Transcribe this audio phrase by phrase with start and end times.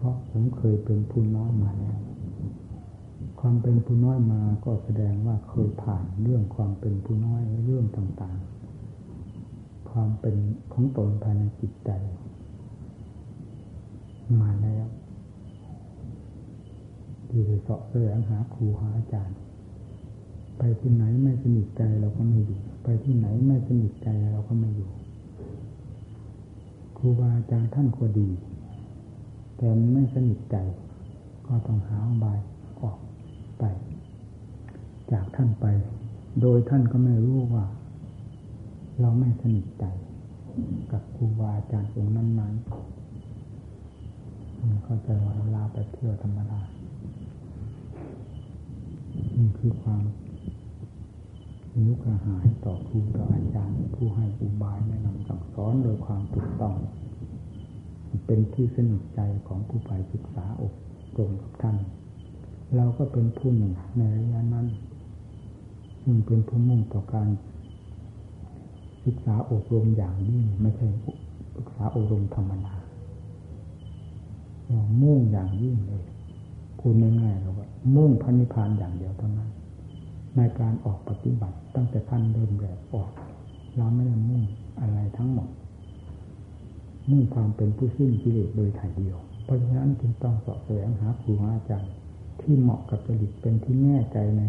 [0.00, 1.98] เพราะผมเคยเป็นผู้น้อยมาแล้ว
[3.40, 10.36] ความเป็นผู้น้อยมาก็แสดงว่าเคยผ่านเรื่องความเป็นผู้น้อยเรื่องต่างๆ ความเป็น
[10.72, 11.90] ของตนภายในจิตใจ
[14.40, 14.86] มาแล้ว
[17.28, 19.38] ที่จะเสาะแสวงหาครูหาอาจารย์
[20.58, 24.90] ไปที่ไหนไม่สนิทใจเราก็ไม่อยู่ ไปที่ไหนไม่สนิทใจเราก็ไม่อยู่
[26.98, 28.28] ครูบาอาจารย์ท่านก็ดี
[29.58, 30.56] แต่ไม่สนิทใจ
[31.46, 32.38] ก็ต้องหาบาย
[32.82, 32.98] ออก
[33.58, 33.64] ไป
[35.12, 35.66] จากท่านไป
[36.40, 37.64] โดยท่านก็ไม่รู้ว่า
[39.00, 39.84] เราไม่สนิทใจ
[40.92, 42.88] กับครูบาอาจารย์องค์นั้นๆ
[44.84, 46.60] เข้าใจว่าลาไปเที่ยวธรรมดา
[49.36, 50.02] นี่คือความ
[51.86, 56.74] นุกระหายต่อครูต่ออาจารย์ ผู้ให้อุบายแนะนำสั่งสอนโดยความถูกต้อง
[58.26, 60.74] เป็นที่สนิทใจของผู้ไปศึกษาอบ
[61.18, 61.76] รมกับท่าน
[62.76, 64.66] เราก็เป็นผู้หนึ่งในระยะนั้น
[66.02, 67.28] ซึ่งเป็นผู้มุ่งต่อการ
[69.04, 70.86] ศึกษาอบรมอย่างยิ่งไม่ใช่
[71.56, 72.74] ศึกษาอบรมธรรมดา
[75.02, 76.04] มุ่งอย่างยิ่งเลย
[76.78, 79.50] พูดง่ายๆเราว่า มุ่งพระนิพพานอย่างเดียวเท่านั้น
[80.36, 83.10] ในการออกปฏิบัติตั้งแต่ท่านเริ่มแรกออก
[83.76, 84.42] เราไม่ได้มุ่ง
[84.80, 85.48] อะไรทั้งหมด
[87.10, 91.92] มุ่งความเป็นผู้สิ้นกิเลสโดยถ่ายเดียว เพราะฉะนั้นจึงต้องสอบแสวงหาครูอาจารย์
[92.40, 94.42] ที่เหมาะกับจริตเป็นที่แน่ใจใน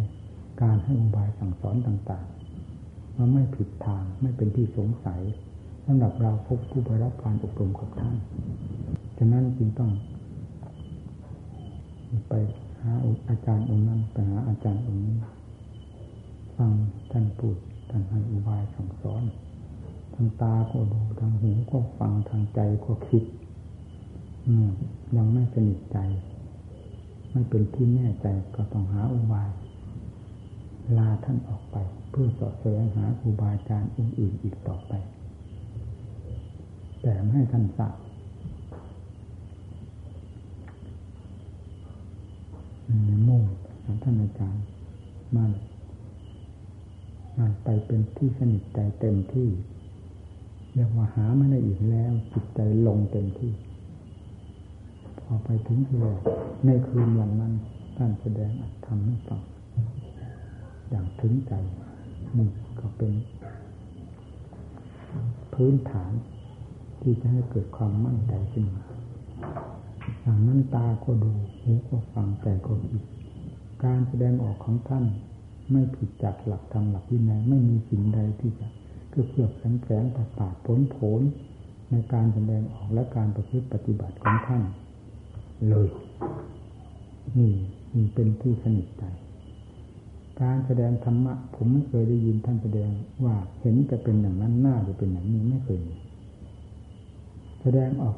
[0.62, 5.22] การให้อุบายสั่งสอนต่างๆว่าไม่ผิดทางไม่เป็นที่สงสัย
[5.86, 8.16] สำหรับเราพบผู้ไปรับการอบรมกับท่าน
[9.18, 9.92] ฉะนั้นจึงต้อง
[12.30, 12.34] ไป
[12.82, 12.92] หา
[13.30, 15.16] อาจารย์องค์นั้นไปหาอาจารย์องค์นี้
[16.58, 16.72] ฟัง
[17.12, 17.56] ท่านพูด
[17.90, 19.23] ท่านให้อุบายสั่งสอน
[20.22, 23.23] ทางตาก็ดูทางหูก็ฟังทางใจก็คิด
[25.16, 25.98] ยังไม่สนิทใจ
[27.31, 29.49] ไม่เป็นที่แน่ใจก็ต้องหาอุบาย
[30.98, 31.77] ลาท่านออกไป
[32.10, 34.94] เพื่อสอบแสวงหาครูบาอาจารย์องค์อื่นอีกต่อไป
[37.02, 37.95] แต่ไม่ให้ท่านทราบ
[43.27, 43.44] มุ่ง
[44.04, 44.64] ท่านอาจารย์
[45.36, 45.52] มัน
[47.38, 49.49] มันไปเป็นที่สนิทใจเต็มที่
[50.74, 53.52] เรียกว่าหาไม่ได้อีกแล้ว จิตใจลงเต็มที่
[55.20, 56.20] พอไปถึงที่แรก
[56.66, 57.54] ในคืนวันนั้น
[57.98, 58.52] ท่านแสดง
[58.86, 59.42] ทำให้ฟัง
[60.90, 61.54] อย่างถึงใจ
[62.38, 62.50] นี่
[62.80, 63.12] ก็เป็น
[65.54, 66.12] พื้นฐาน
[67.02, 68.84] ที่จะให้เกิดความมั่นใจขึ้นมา
[70.22, 71.32] อย่างนั้นตาก็ดู
[71.62, 73.04] หูก็ฟังใจก็คิด
[73.84, 75.06] การแสดงออกของท่าน
[75.72, 78.68] ไม่ผิดจากหลักธรรมหลักวินัยไม่มีสิ่งใดที่จะ
[79.09, 81.21] เพื่อเพื่อแฝงแฝงประปาดผลผล
[81.92, 84.64] ในการแสดงออกและการประพฤติปฏิบัติของท่าน
[85.70, 85.89] เลย
[87.37, 87.53] นี่
[87.95, 89.03] นี่เป็นที่สนิทใจ
[90.42, 92.89] การแสดงธรรมะ ผมไม่เคยได้ยินท่านแสดง
[93.23, 95.80] ว่าเห็นจะเป็นอย่างนั้นหน้าจะเป็นอย่างนี้ไม่เคย
[97.61, 98.15] แสดงออก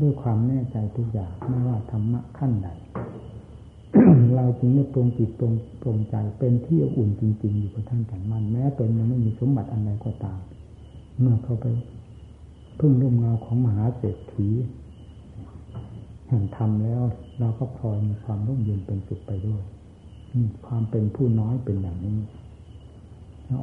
[0.00, 2.68] ด้วยความแน่ใจทุกอย่างไม่ว่าธรรมะขั้นใด
[4.36, 10.40] เราจึงได้ตรงจิตตรงตรงใจเป็นที่อุ่นจริง ๆ อยู่กับท่านแต่มัน แม้ตนยังไม่มีสมบัติอันใดก็ตาม
[11.20, 11.66] เมื่อเขาไป
[12.78, 14.48] พึ่งร่มเงาของมหาเศรษฐี
[16.28, 17.02] แห่งธรรมแล้ว
[17.40, 19.62] เราก็พลอยมีความร่มเย็นเป็นสุขไปด้วย
[20.66, 22.18] ความเป็นผู้น้อยเป็นอย่างนี้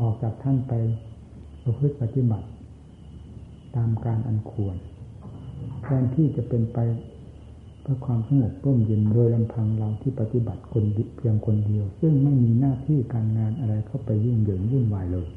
[0.01, 0.73] ออกจากท่านไป
[1.63, 2.47] ประพฤติปฏิบัติ
[3.75, 4.75] ตามการอันควร
[5.83, 6.77] แทนที่จะเป็นไป
[7.91, 10.83] พื่อความสงบร่มเย็นโดยลำพังเราที่ปฏิบัติคน
[11.17, 15.27] เพียงคนเดียว ซึ่งไม่มีหน้าที่การงานอะไรเข้าไปยุ่งเหยิงวุ่นวายเลย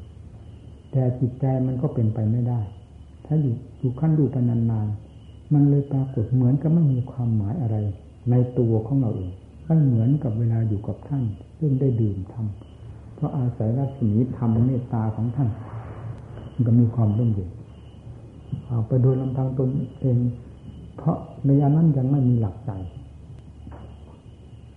[0.91, 2.59] แต่จิตใจมันก็เป็นไปไม่ได้
[3.25, 7.77] ถ้าอยู่อยู่ขั้นดูไปนานๆมันเลยปรากฏเหมือนกับไม่มีความหมายอะไร
[8.31, 9.31] ในตัวของเราเอง
[9.65, 11.23] ไม่เหมือนกับเวลาอยู่กับท่าน
[11.59, 15.49] ซึ่งได้ดื่มทำเพราะอาศัยรัศมีธรรมเมตตาของท่าน
[16.53, 17.49] มันก็มีความร่มเย็น
[18.67, 19.69] เอาไปโดยลำพังตน
[20.01, 20.17] เอง
[20.97, 22.71] เพราะในอันนั้นยังไม่มีหลักใจ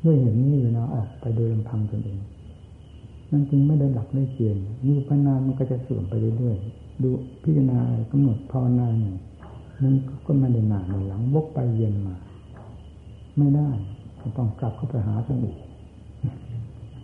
[0.05, 2.19] ด้วยเหตุนี้เวลาออกไปโดยลำพังตนเอง
[3.31, 7.09] นั่นจึงไม่ได้หลักได้เกณฑ์อยู่ไปนานมันก็จะเสื่อมไปเรื่อยๆดู
[7.43, 7.79] พิจารณา
[8.13, 9.15] กำหนดภาวนาหนึ่ง
[9.83, 9.95] มัน
[10.27, 12.17] ก็ไม่ได้นานหลังวกไปเย็นมา
[13.39, 13.69] ไม่ได้
[14.37, 15.57] ต้องกลับเข้าไปหาสงบ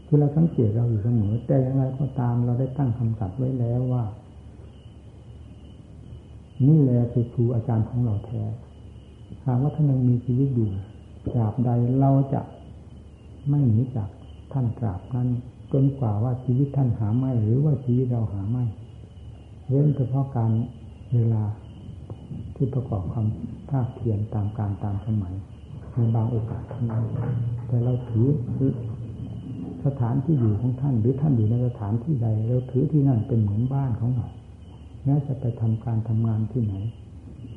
[0.06, 4.04] คือเราสังเกตเราอยู่เสมอแต่อย่างไรก็ตามเราได้ตั้งคำสัตย์ไว้แล้วว่า
[6.68, 8.42] นี่แหละคือครูอาจารย์ของเราแท้
[9.46, 10.68] หากว่าท่านยังมีชีวิตอยู่
[11.32, 11.70] ตราบใด
[12.00, 12.40] เราจะ
[13.48, 14.08] ไม่หนีจาก
[14.52, 15.28] ท่านตราบนั้น
[15.72, 18.64] จนกว่าว่าชีวิตท่านหาไม่ หรือว่าชีวิตเราหาไม่
[19.68, 20.50] เว้นเฉพาะการ
[21.14, 21.42] เวลา
[22.54, 23.26] ที่ประกอบความ
[23.70, 25.34] ภาคเพียรตามการตามสมัย
[25.94, 27.04] ในบางโอกาสเท่านั้น
[27.66, 28.26] แต่เราถือ
[29.86, 34.28] สถานที่อยู่ของท่าน หรือท่านอยู่ในสถานที่ใดเราถือที่นั่นเป็นเหมือนบ้านของเรา
[35.04, 36.74] แม้จะไปทำการทำงานที่ไหน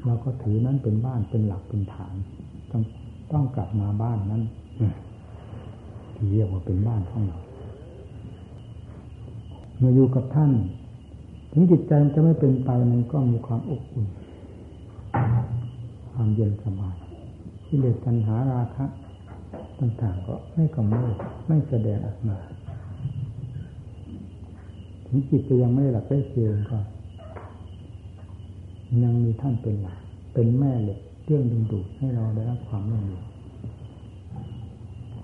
[0.06, 2.16] เราก็ถือนั้นเป็นบ้านเป็นหลักเป็นฐาน
[2.72, 2.82] ต้อง
[3.32, 4.44] ต้องกลับมาบ้านนั้น
[6.16, 7.40] ที่เรียกว่าเป็นบ้านของเรา
[9.78, 10.52] เมื่ออยู่กับท่าน
[11.52, 14.08] ถึงจิตใจจะไม่เป็นไปมันก็มีความอบอุ่น
[16.12, 16.96] ความเย็นสบาย
[17.66, 18.86] ที่เลสตัณหาราคะ
[19.80, 21.16] ต่างๆก็ไม่กำเริบ
[21.48, 22.38] ไม่แสดงออกมา
[25.06, 26.80] ถึงจิตจะยังไม่หลับได้เชียงก็
[29.04, 29.98] ยังมีท่านเป็นหลัก
[30.34, 33.24] เป็นแม่เหล็กเรื่องดึงดูดให้เราได้รับความร่มเย็น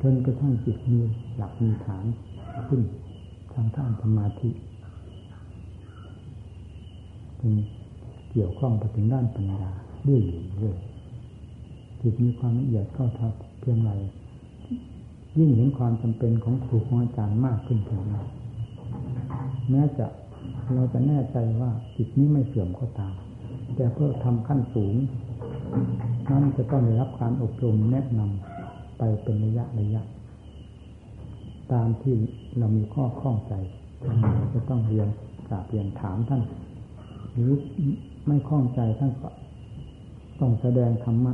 [0.01, 0.99] จนกระทั่งจิตมี
[1.37, 2.05] หลักมีฐาน
[2.67, 2.81] ขึ้น
[3.53, 4.49] ทางท่านสมาธิ
[7.37, 7.53] เป็น
[8.31, 9.69] เกี่ยวข้องไปถึงด้านปัญญา
[10.07, 10.77] ด้วยอยู่เรื่อย
[12.01, 13.91] จิตมีความละเอียดเข้าทับเพียงไร
[15.37, 18.17] ยิ่งเห็นความจำเป็นของครูของอาจารย์มากขึ้นเพียงไร
[19.69, 20.05] แม้จะ
[20.73, 23.13] เราจะแน่ใจว่าจิตนี้ไม่เสื่อมก็ตาม
[23.75, 24.95] แต่เพื่อทำขั้นสูง
[26.29, 30.01] นั่นจะต้องได้รับการอบรมแนะนำไปเป็นระยะระยะ
[31.73, 32.13] ตามที่
[32.57, 33.53] เรามีข้อข้องใจ
[34.53, 35.07] จะต้องเรียน
[35.47, 36.41] กราบเรียนถามท่าน
[37.33, 37.51] หรือ
[38.27, 39.29] ไม่ข้องใจท่านก็
[40.39, 41.33] ต้องแสดงธรรมะ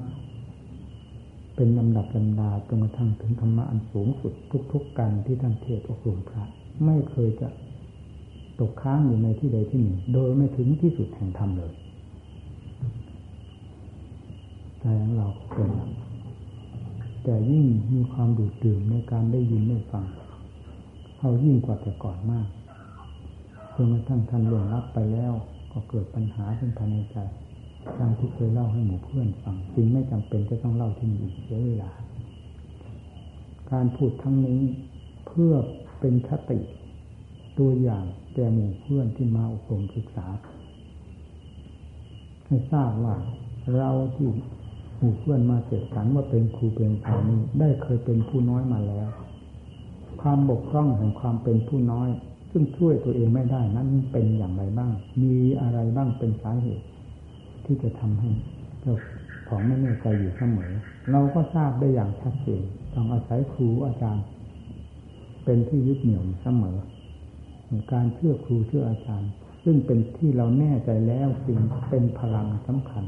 [1.55, 4.33] เป็นลำดับลำดาจนกระทั่งถึงธรรมะอันสูงสุด
[4.71, 6.43] ทุก ๆกันที่ท่านเทศอบรมพระ
[6.85, 7.47] ไม่เคยจะ
[8.59, 11.73] ตกค้างอยู่ในที่ใดที่หนึ่ง โดยไม่ถึงที่สุดแห่งธรรมเลย
[14.81, 15.71] ใจของเราเป็น
[17.23, 20.05] แต่ยิ่งมีความดูดดื่มในการได้ยินได้ฟัง
[21.17, 22.47] เขายิ่งกว่าแต่ก่อนมาก
[23.75, 25.33] จนกระทั่งท่านล่วงรับไปแล้ว
[25.71, 27.17] ก็เกิดปัญหาขึ้นภายในใจ
[27.99, 31.91] ดังที่เคยเล่าให้หมู่เพื่อนฟังจึงไม่จำเป็นจะต้องเล่าที่นี่อีกเสียเวลา
[33.71, 34.61] การพูดทั้งนี้
[35.27, 35.53] เพื่อ
[35.99, 36.59] เป็นคติ
[37.59, 40.27] ตัวอย่างแก่หมู่เพื่อนที่มาอบรมศึกษา
[42.45, 43.15] ให้ทราบว่า
[43.77, 44.29] เราที่
[45.01, 49.09] มู่เพื่อนมาเจ็ดสันว่าเป็นครูเป็นอาจานี้ได้เคยเป็นผู้น้อยมาแล้ว
[50.21, 52.09] ความบกพร่องแห่งความเป็นผู้น้อย
[52.51, 54.91] ซึ่งช่วยตัวเองไม่ได้นั้นเป็นอย่างไรบ้าง
[55.21, 56.85] มีอะไรบ้างเป็นสาเหตุ
[57.65, 58.29] ที่จะทำให้
[58.81, 58.95] เจ้า
[59.47, 60.71] ของไม่แน่ใจอยู่เสมอ
[61.11, 62.61] เราก็ทราบได้อย่างชัดเจน
[62.93, 64.25] ต้องอาศัยครูอาจารย์
[65.45, 66.77] เป็นที่ยึดเหนี่ยวเสมอ
[67.93, 69.29] การเชื่อครูเชื่ออาจารย์
[69.63, 71.59] ซึ่งเป็นที่เราแน่ใจแล้วจึง
[71.89, 73.03] เป็นพลังสำคัญ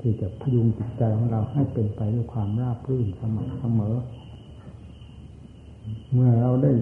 [0.00, 3.94] ที่จะพยุงจิตใจของเราให้เป็นไปด้วยความราบรื่นสมอเสมอ
[6.12, 6.72] เมื่อเราได้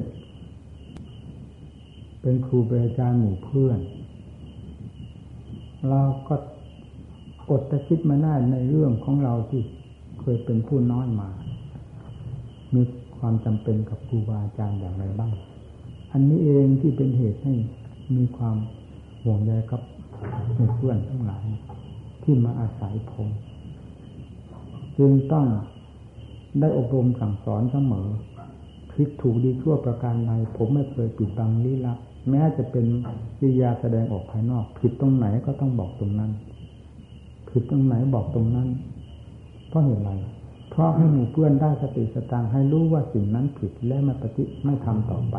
[2.21, 3.81] เป็นครูเป็นอาจารย์หมู่เพื่อน
[5.91, 6.35] เราก็
[7.51, 9.63] อดจะคิดมาได้ในเรื่องของเราที่
[10.21, 11.29] เคยเป็นผู้น้อยมา
[12.75, 12.83] มี
[13.19, 15.33] ความจำเป็นกับครูบาอาจารย์อย่างไรบ้าง
[16.13, 17.55] อันนี้เองที่เป็นเหตุให้
[18.17, 18.57] มีความ
[19.23, 19.81] ห่วงใยกับ
[20.77, 21.45] เพื่อนทั้งหลาย
[22.27, 23.29] ที่มาอาศัยผม
[24.99, 25.47] จึงต้อง
[26.61, 28.09] ได้อบรมสั่งสอนเสมอ
[28.93, 31.99] ผิดถูกดีชั่วประการใดผมไม่เคยปิดบังลี้ลับ
[32.31, 32.87] แม้จะเป็น
[33.43, 36.31] วิยาแสดงออกภายนอก ผิดตรงไหนก็ต้องบอกตรงนั้น
[37.51, 38.69] ผิดตรงไหนบอกตรงนั้น
[39.69, 40.11] เพราะเหตุไร
[40.71, 45.37] เพราะให้หมู่เพื่อนได้สติสตางให้รู้ว่าสิ่งนั้นผิดและไม่ปฏิไม่ทำต่อไป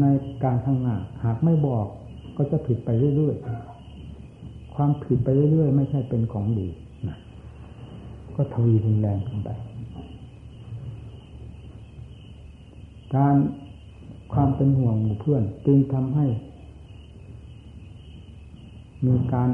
[0.00, 0.06] ใน
[0.44, 1.86] การข้างหน้าหากไม่บอก
[2.36, 3.69] ก็จะผิดไปเรื่อยๆ
[4.74, 6.68] ความผิดไปเรื่อยๆไม่ใช่เป็นของดี
[7.08, 7.16] นะ
[8.34, 9.50] ก็ทวีรุนแรงขึ้นไป
[13.14, 13.36] การ
[14.32, 16.26] ความเป็นห่วงหมู่เพื่อนจึงทำให้
[19.06, 19.50] มีการ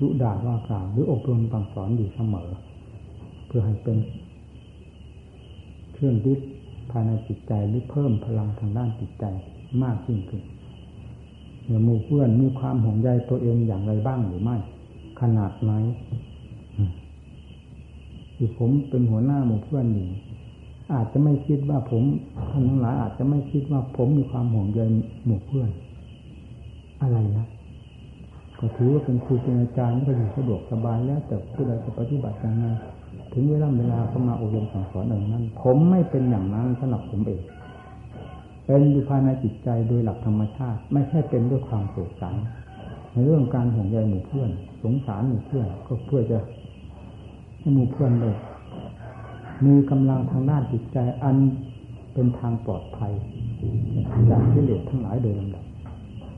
[0.00, 2.48] ดุด่าว่ากล่าวหรืออบรมบังสอนอยู่เสมอ
[3.46, 3.98] เพื่อให้เป็น
[5.92, 6.40] เครื่องยึด
[6.90, 9.24] ภายในจิตใจหรือเพิ่มพลังทางด้านจิตใจ
[9.82, 10.42] มากยิ่งขึ้น
[11.84, 14.56] หมู่เพื่อนมีความห่วงใยตัวเองอย่างไรบ้างหรือไม่
[15.20, 15.72] ขนาดไหน
[18.36, 20.08] ที่ผมเป็นหัวหน้าหมู่เพื่อนหนึ่ง
[20.94, 22.02] อาจจะไม่คิดว่าผม
[22.50, 24.80] ท่านทั้งหลายอาจจะไม่คิดว่าผมมีความห่วงใย
[25.26, 25.70] หมู่เพื่อน
[27.02, 27.46] อะไรนะ
[28.58, 32.66] ก็ถือว่าเป็นครูเป็นอาจารย์ก็อยู่สะดวกสบายแล้ว แต่ผู้ใดจะปฏิบัติอย่างไร
[33.32, 37.40] ถึงเวลาเวลาเข้ามาอบรมสั่งสอนอย่างนั้น ผมไม่เป็นอย่างนั้นสำหรับผมเอง
[38.68, 42.36] เป็นอยู่ภายในจิตใจโดยหลักธรรมชาติ ไม่ใช่เป็นด้วยความโศกสัง
[43.12, 44.50] ในเรื่องการห่วงใยหมู่เพื่อน
[44.82, 46.38] สงสารหมู่เพื่อนก็เพื่อจะ
[47.58, 48.36] ให้หมู่เพื่อนเลย
[49.66, 51.36] มีกำลังทางด้านจิตใจอัน
[52.14, 53.12] เป็นทางปลอดภัย
[54.30, 55.64] จากกิเลสทั้งหลายโดยลำดับ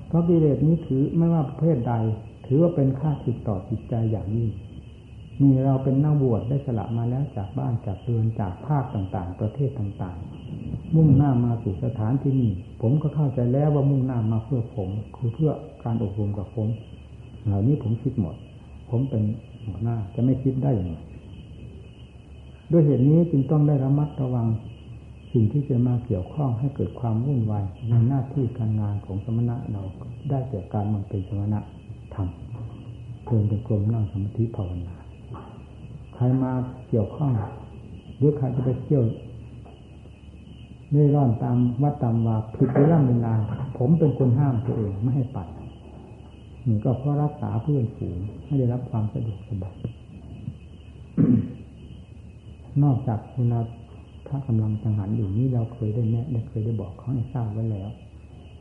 [0.09, 1.95] เพราะกิเลสนี้ถือไม่ว่าประเภทใด
[2.47, 4.51] ถือว่าเป็นค่าศึกต่อจิตใจอย่างยิ่ง
[5.41, 10.40] มีเราเป็นนักบวชได้สละมาแล้วจากบ้านจากเรือนจากภาคต่างๆ ประเทศต่างๆ
[10.95, 15.51] มุ่งหน้ามาสู่สถานที่นี้ผมก็เข้าใจแล้วว่ามุ่งหน้ามาเพื่อผม คือเพื่อ
[15.85, 16.69] การอบรมกับผม
[17.47, 18.35] เหล่านี้ผมคิดหมด
[18.91, 19.23] ผมเป็น
[19.67, 20.99] หัวหน้าจะไม่คิดได้อย่างไร
[22.73, 24.47] ด้วยเหตุนี้จึงต้องได้ระมัดระวัง
[25.33, 29.83] สิ่งที่จะมาเกี่ยวข้องให้เกิดความวุ่นวายในหน้าที่การงานของสมณะเรา
[30.31, 31.61] ได้แก่การมันเป็นสมณะ
[32.15, 34.97] ทำเพิ่มเป็นกลมนั่งสมาธิภาวนา
[36.15, 36.53] ใครมา
[36.89, 37.31] เกี่ยวข้อง
[38.17, 39.03] หรือใครจะไปเที่ยว
[40.93, 43.35] เร่ร่อนตามวัดตามว่าผิดเวลาเวลา
[43.79, 45.49] ผมเป็นคนห้ามตัวเองไม่ให้ปัด
[46.67, 49.77] นี่ก็เพราะรักษาเพื่อนฝูงให้ได้รับความสะดวกสบาย
[52.83, 53.61] นอกจากเวลา
[54.27, 57.91] พระกำลังจังหันอยู่นี้เราเคยได้แนะได้เคยได้บอกเขาให้ทราบไว้แล้ว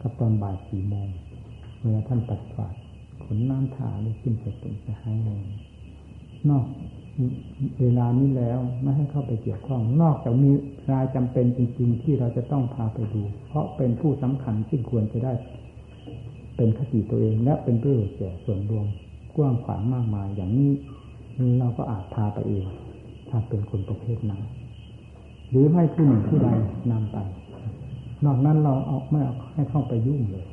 [0.01, 1.07] กับตอนบ่ายสี่โมง
[1.81, 2.75] เวลาท่านปัดฝาด
[3.24, 5.43] ขนน้ำถ่าได้ขึ้นไปเป็นจะให้เลย
[6.50, 6.65] นอก
[7.82, 10.51] เวลานี้แล้วไม่ให้เข้าไปเกี่ยวข้องนอกจากมี
[10.92, 15.34] รายจำเป็นจริง ๆ ที่เราจะต้องพาไปดู เพราะเป็นผู้สำคัญที่ควรจะได้
[16.56, 18.86] เป็นคติตัวเองและเป็นประโยชน์แก่ส่วนรวม
[19.36, 20.72] กว้างขวางมากมายอย่างนี้
[21.60, 22.66] เราก็อาจพาไปเอง
[23.30, 24.42] ถ้าเป็นคนประเภทนั้น
[25.50, 26.50] หรือให้ผู้หนึ่งผู้ใด
[26.92, 27.18] นำไป
[28.25, 30.46] นอกนั้นเราเอาไม่เอาให้เข้าไปยุ่งเลย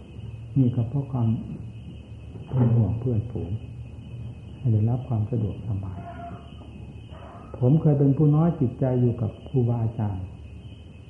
[0.58, 1.28] นี่ก็เพราะความ
[2.48, 3.50] เป็นห่วงเพื่อนฝูง
[4.58, 5.98] ให้ได้รับความสะดวกสบาย
[7.60, 10.26] ผมเคยเป็นผู้น้อยจิตใจอยู่กับครูบาอาจารย์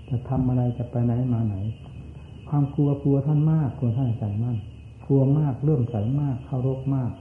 [0.08, 1.56] จะทำอะไรจะไปไหนมาไหน
[2.48, 4.58] ความกลัวกลัวท่านมากกลัวท่านอาจารย์มาก
[5.06, 7.12] กลัวมากเริ่มใสมากเคารพมาก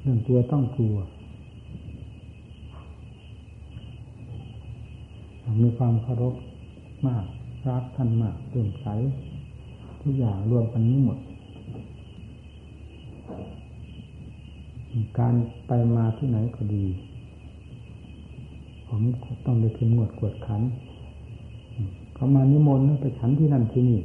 [0.00, 0.96] เรื่องตัวต้องกลัว
[5.62, 6.34] มีความเคารพ
[7.06, 7.24] มาก
[7.68, 8.86] รักท่านมากเลื่อมใส
[10.00, 11.18] ทุกอย่างรวมกันนี้หมด
[15.18, 15.34] การ
[15.66, 16.84] ไปมาที่ไหนก็ดี
[18.88, 19.00] ผม
[19.46, 20.62] ต้องไปพิมพ์งวดกวดขัน
[22.14, 24.00] เขามานิมนต์ไปฉันที่นั่นที่นี่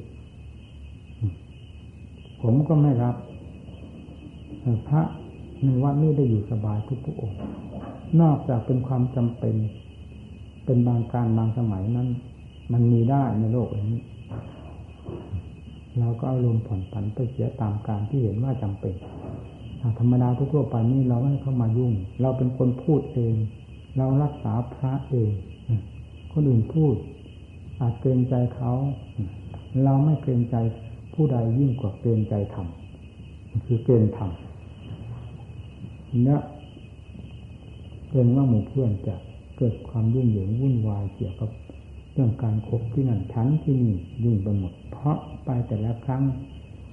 [2.41, 3.15] ผมก็ไม่รับ
[4.88, 5.01] พระ
[5.63, 7.39] ในวัดนี้ได้อยู่สบายทุกๆองค์
[8.22, 9.56] นอกจากเป็นความจำเป็น
[10.65, 12.08] เป็นบางการบางสมัยนั้น
[12.72, 14.01] มันมีได้ในโลกนี้
[16.00, 18.94] เราก็เอาลมผ่อนผันไปเสียตามการที่เห็นว่าจำเป็น
[20.00, 23.36] ธรรมดาทั่วไปนี้เราไม่ให้เข้ามายุ่ง เราเป็นคนพูดเอง
[23.98, 25.31] เรารักษาพระเอง
[26.34, 26.96] คนอื่นพูด
[27.79, 28.72] อาจเกรงใจเขา
[29.84, 30.55] เราไม่เกรงใจ
[31.13, 32.67] ผู้ใดยิ่งกว่าเกรงใจธรรม
[33.65, 34.31] คือเกรงธรรม
[36.25, 36.41] เนี่ย
[38.10, 39.15] เกรงว่าหมู่เพื่อนจะ
[39.57, 41.50] เกิดความยุ่งเหยิงวุ่นวายเกี่ยวกับ
[42.13, 46.24] เรื่องการคบที่นั่นชั้นที่นี่ยุ่งไปหมด เพราะไปแต่ละครั้ง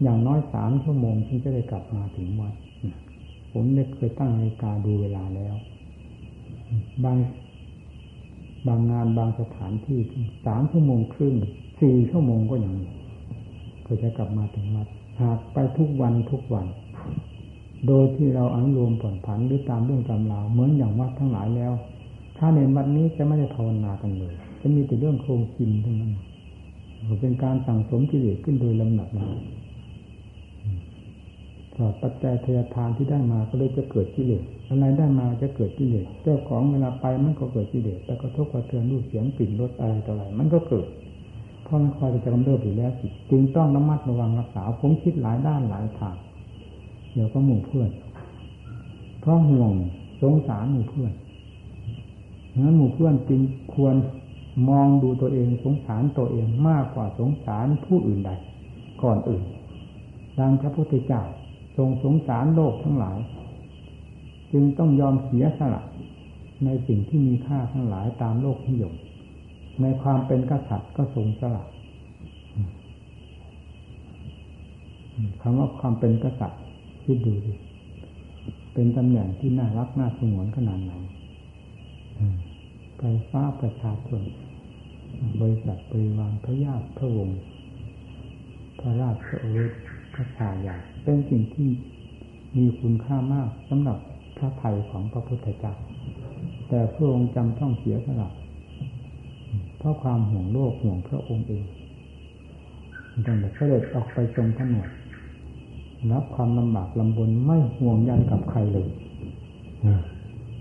[0.02, 2.54] อย่างน้อยสามชั่วโมงถึงจะได้กลับมาถึงวัด
[3.56, 5.54] ผมได้เคยตั้งนาฬิกาดูเวลาแล้ว
[7.04, 7.16] บาง
[8.66, 9.98] บางงานบางสถานที่
[10.46, 11.34] สามชั่วโมงครึ่ง
[11.80, 12.74] สี่ชั่วโมงก็ยัง
[13.86, 14.88] ก็จะกลับมาถึงวัด
[15.20, 16.66] หากไปทุกวันทุกวัน
[17.86, 21.72] โดยที่เราอนุโลมผ่อนผันหรือตามเรื่องตามราวเหมือนอย่างวัดทั้งหลายแล้ว
[22.38, 26.12] ถ้าในวันนี้จะไม่ได้ภาวนากันเลย จะมีแต่เรื่องโครงกินทั้งนั้น
[27.20, 29.26] เป็นการสั่งสมกิเลสขึ้นโดยลำดับมา
[31.76, 40.86] สอดปัจจัยทยทานที่ได้มาก็เลยจะเกิดกิเลสอะไรได้มาจะเกิดกิเลสเจ้าของเวลาไปมันก็เกิดกิเลสแต่ก็ทบกระเทือนรูปเสียงกลิ่นรสอะไรต่ออะไรมันก็เกิด
[41.64, 42.90] เพราะมันคอยจะกำเริบอยู่แล้ว
[43.30, 46.16] จึงต้องระมัดระวังรักษาผมคิดหลายด้านหลายทาง
[47.12, 47.90] เดี๋ยวก็หมู่เพื่อน
[49.20, 49.72] เพราะห่วง
[50.22, 51.12] สงสารหมู่เพื่อน
[52.64, 53.40] นั้นหมู่เพื่อนจริง
[53.74, 53.94] ควร
[54.68, 58.30] มองดูตัวเองสงสารตัวเองมากกว่าสงสารผู้อื่นใด
[59.02, 59.42] ก่อนอื่น
[60.38, 61.22] ดังพระพุทธเจ้า
[61.76, 63.18] ทรงสงสารโลกทั้งหลาย
[64.52, 65.82] จึงต้องยอมเสียสละ
[66.64, 68.94] ในสิ่งที่มีค่าทั้งหลายตามโลกนิยม
[69.82, 71.64] ในความเป็นกษัตริย์ก็ทรงสละ
[75.42, 76.60] คำว่าความเป็นกษัตริย์
[77.04, 77.54] คิดดูดิ
[78.74, 80.92] เป็นตำแหน่งที่น่ารักน่าสงวนขนาดไหน
[82.98, 84.22] ไฟฟ้าประชาชน
[85.40, 87.40] บริษัทบริวารพระญาติพระวงศ์
[88.80, 89.72] พระราชโอรส
[90.14, 91.68] พระชายาเป็นสิ่งที่
[92.56, 93.98] มีคุณค่ามากสำหรับ
[94.36, 95.74] พระไทยของพระพุทธเจ้า
[96.68, 98.30] แต่พระองค์จำต้องเสียสละ
[99.78, 101.64] เพราะความห่วงโลกห่วงพระองค์เอง
[103.26, 104.88] ตั้งแต่เสด็จออกไปทรงผนวด
[106.12, 108.88] รับความลำบากลำบนไม่ห่วงยันกับใครเลย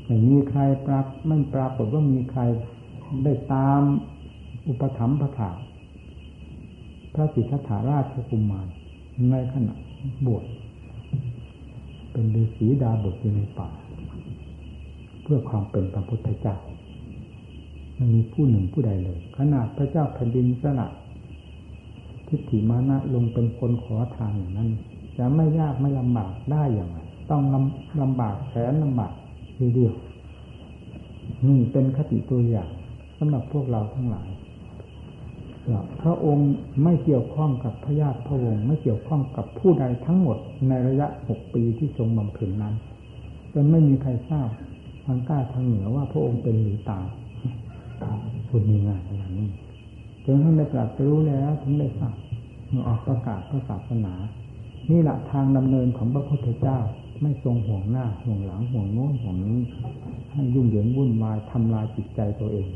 [0.06, 2.42] ไม่มีใครปรับไม่ปรากฏว่ามีใคร
[3.24, 3.82] ได้ตาม
[4.68, 5.52] อุปถัมภ์ประถา
[7.14, 8.68] พระสิทธัตถาราชกุมาร
[9.32, 9.74] ในขณะ
[10.26, 10.44] บวช
[12.12, 13.70] เป็นฤาษีดาบทอยู่ในป่า
[15.24, 16.56] เพื่อความเป็นพระพุทธเจ้า
[17.96, 20.88] ไม่มีผู้หนึ่งผู้ใดเลย ขนาดพระเจ้าแผ่นดินสละ
[22.28, 24.70] ทิฏฐิมานะลงเป็นคนขอทานอย่างนั้น
[25.18, 29.14] จะไม่ยากไม่ลำบากได้อย่างไรต้องลำลำบากแสนลำบาก
[29.58, 29.94] ทีเดียว
[31.48, 32.70] นี่เป็นคติตัวอย่าง
[33.18, 34.30] สำหรับพวกเราทั้งหลาย
[36.02, 36.52] พระองค์
[36.84, 42.76] ไม่เกี่ยวข้องกับพระญาติพระวงศ์ไม่เกี่ยวข้องกับผู้ใดทั้งหมดในระยะหกปีที่ทรงบำเพ็ญนั้น
[43.54, 44.50] จนไม่มีใครทราบ
[45.06, 47.06] ทางใต้ทางเหนือว่าพระองค์เป็นหรือตาย
[48.48, 49.50] พูดมีงานอย่างนี้
[50.26, 52.16] จนท่านได้ตรัสรู้แล้วถึงได้ทราบ
[52.70, 54.14] เมื่อออกประกาศพระศาสนา
[54.92, 56.80] นี่แหละทางดำเนินของพระพุทธเจ้า
[57.22, 59.60] ไม่ทรงห่วงหน้าห่วงหลังห่วงโน้นห่วงนี้
[60.32, 62.68] ให้ยุ่งเหยิงวุ่นวายทำลายจิตใจตัวเอง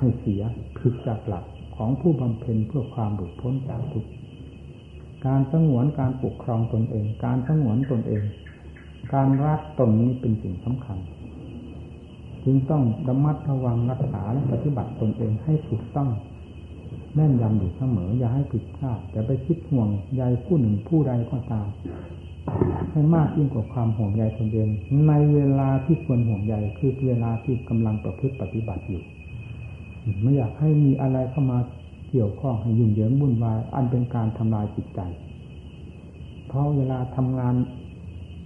[0.00, 0.42] ให้เสีย
[0.78, 1.44] ผิดจากหลัก
[1.76, 4.10] ของผู้บำเพ็ญเพื่อความหลุดพ้นจากทุกข์
[5.26, 8.22] การสงวนการปกครองตนเอง การสงวนตนเอง
[9.14, 10.98] การรักตรงนี้เป็นสิ่งสำคัญ
[12.44, 16.10] จึงต้องระมัดระวังรักษาและปฏิบัติตนเองให้ถูกต้อง
[17.14, 21.68] แน่นยำอยู่เสมอ อย่าให้ผิดพลาดอย่ไปคิดห่วงใยผู้หนึ่งผู้ใดก็ตาม
[22.90, 24.68] ให้มากยิ่งกว่าความห่วงใยตนเอง
[25.08, 29.02] ในเวลาที่ควรห่วงใยคือเวลาที่กำลังประพฤติปฏิบัติอยู่
[30.22, 31.58] ไม่อยากให้มีอะไรเข้ามา
[32.10, 35.00] เกี่ยวข้องให้ยุ่งเหยิงวุ่นวาย อันเป็นการทำลายจิตใจ
[36.46, 37.54] เพราะเวลาทำงาน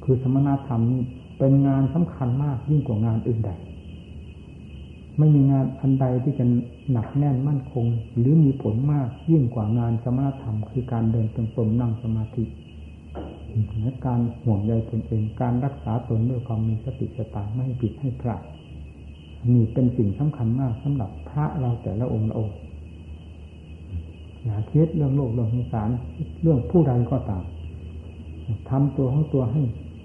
[0.05, 1.03] คือสมณธรรมนี่
[1.39, 3.51] เป็นงานสำคัญมากยิ่งกว่างานอื่นใด
[5.19, 6.45] ไม่มีงานอันใดที่จะ
[6.93, 7.87] หนักแน่นมั่นคง
[8.19, 12.45] หรือมีผลมากยิ่งกว่างานสมณธรรม คือการเดินจงกรมนั่งสมาธิ
[13.81, 18.43] และการห่วงใยตนเองการรักษาตนด้วยความมีสติสตางไม่ผิดให้พลาด
[19.53, 22.57] นี่เป็นสิ่งสำคัญมากสำหรับพระเราแต่ละองค์ละองค์
[24.45, 25.89] อย่าคิดเรื่องโลกเรื่องสงสาร
[26.43, 27.45] เรื่องผู้ใดก็ตาม
[28.71, 29.63] ทำตัวของตัวให้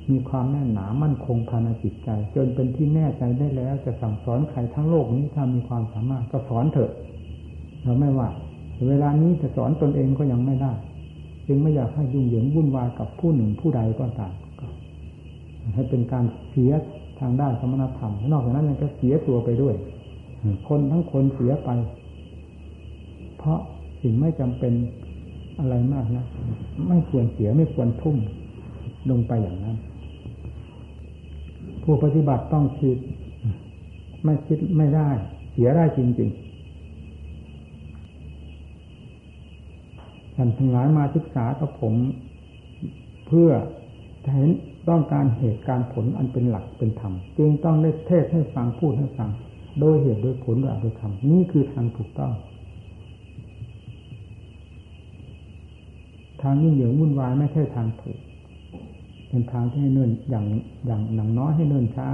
[0.10, 6.92] มีความแน่นหนามั่นคงภายในจิตใจ จนเป็นที่แน่ใจได้แล้ว จะสั่งสอนใครทั้งโลกนี้ถ้ามีความสามารถก็สอนเถอะ
[7.84, 8.30] เราไม่ว่า
[8.88, 10.74] เวลานี้จะสอนตนเองก็ยังไม่ได้
[11.48, 14.34] จึงไม่อยากให้ยุ่งเหยิงวุ่นวายกับผู้หนึ่งผู้ใดก็ตาม
[15.74, 16.72] ให้เป็นการเสีย
[17.20, 19.76] ทางด้านสมณธรรมนอกจากนั้นยังจะเสียตัวไปด้วย
[20.68, 21.70] คนทั้งคนเสียไป
[23.38, 23.60] เพราะ
[24.02, 24.74] สิ่งไม่จำเป็น
[25.60, 26.26] อะไรมากนะ
[26.88, 28.18] ไม่ควรเสียไม่ควรทุ่ม
[29.10, 29.76] ลงไปอย่างนั้น
[31.84, 32.98] ผู้ปฏิบัติต้องคิด
[34.24, 35.10] ไม่คิดไม่ได้
[35.52, 36.50] เสียได้จริงๆ
[40.36, 41.94] ท่านทั้งหลายมาศึกษากับผม
[43.28, 43.50] เพื่อ
[44.24, 44.50] จะเห็น
[44.88, 49.30] ต้องการเหตุการผลอันเป็นหลักเป็นธรรมจึงต้องได้เทศให้ฟังพูดให้ฟัง
[49.80, 52.34] โดยเหตุโดยผลโดยอธรรมนี่คือทางถูกต้อง
[56.42, 58.20] ทางยิ่งเหยิงวุ่นวายไม่ใช่ทางถูก
[59.30, 60.46] เป็นทางที่ให้เนิ่นอย่าง
[60.86, 62.08] อย่างหนังน้อยให้เนิ่นช้า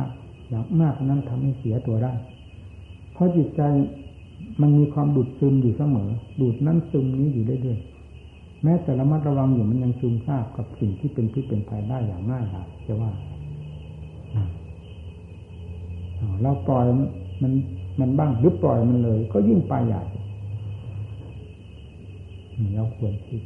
[0.49, 2.13] อย่างมากนั้นทำให้เสียตัวได้
[3.13, 3.61] เพราะจิตใจ
[4.61, 6.09] มันมีความดูดซึมอยู่เสมอ
[6.41, 7.94] ดูดนั้นซึมนี้อยู่เรื่อยๆ
[8.65, 13.11] แม้แต่ระมัดระวังอยู่มันยังซึมซาบกับสิ่งที่เป็นพิษเป็นภัยได้อย่างง่ายดายจะว่า
[16.41, 16.85] เราปล่อย
[17.41, 17.51] มัน
[17.99, 20.03] มันบ้างหรือปล่อยมันเลย ก็ยิ่งไปใหญ่
[22.75, 23.41] เราควรคิด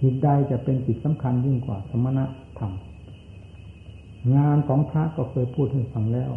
[0.00, 2.18] จิตใดจะเป็นจิตสำคัญยิ่งกว่าสมณ
[2.58, 2.72] ธรรม
[4.36, 6.30] งานของพระก็เคยพูดให้ฟังแล้ว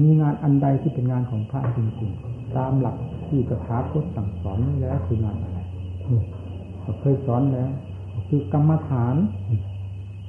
[0.00, 2.96] มีงานอันใดที่เป็นงานของพระจริงๆตามหลัก
[3.32, 5.58] ที่กระถาพุทธสั่งสอนแล้วคืองานอะไร
[6.84, 7.70] ก็เคยสอนแล้ว
[8.28, 9.14] คือกรรมฐาน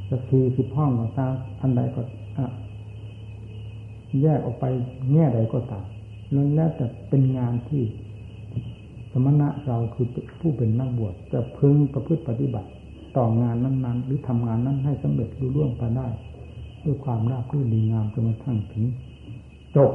[0.10, 1.26] สักทีสิบห้องของตา
[1.62, 2.02] อันใดก็
[4.22, 4.66] แยกออกไป
[5.14, 5.86] แง่ใดก็ตาม
[6.36, 7.84] นั่นแล้วแต่เป็นงานที่
[9.12, 10.08] สมณะเราคือ
[10.40, 12.70] ผู้เป็นนักบวชจะพึงประพฤติปฏิบัติ
[13.18, 16.08] ต่องานนั้น ๆ หรือทำงานนั้นให้สำเร็จรุ่ร่วงไปได้
[16.84, 18.84] ด้วยความราบรื่นดีงามจนกระทั่งถึง
[19.76, 19.92] จบ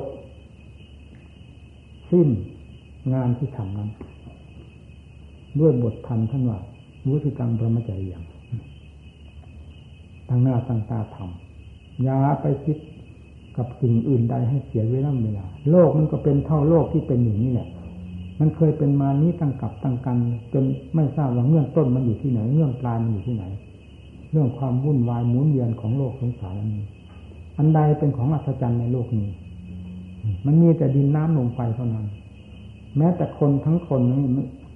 [2.10, 2.28] สิ้น
[3.14, 3.90] งานที่ทำนั้น
[5.60, 6.58] ด้วยบทธรรมท่านว่า
[7.08, 8.24] วุฒิกรรมประมาจริยัง
[10.28, 12.76] ตั้งหน้าตั้งตาทำอย่าไปคิด
[13.56, 17.68] กับสิ่งอื่นใดให้เสียเวลาเวลา โลกมันก็เป็นเท่าโลกที่เป็นอย่างนี้แหละ
[18.40, 20.16] มันเคยเป็นมานี้ตั้งกับตั้งกัน
[20.52, 23.44] จนไม่ทราบว่าเงื่อนต้นมันอยู่ที่ไหนเงื่อนปลายมันอยู่ที่ไหน
[24.32, 26.84] เรื่องความวุ่นวายหมุนเวียนของโลกสงสารนี้
[27.58, 29.28] อันใดเป็นของอัศจรรย์ในโลกนี้
[30.46, 32.06] มันมีแต่ดินน้ำลมไฟเท่านั้น
[32.98, 34.22] แม้แต่คนทั้งคนนี้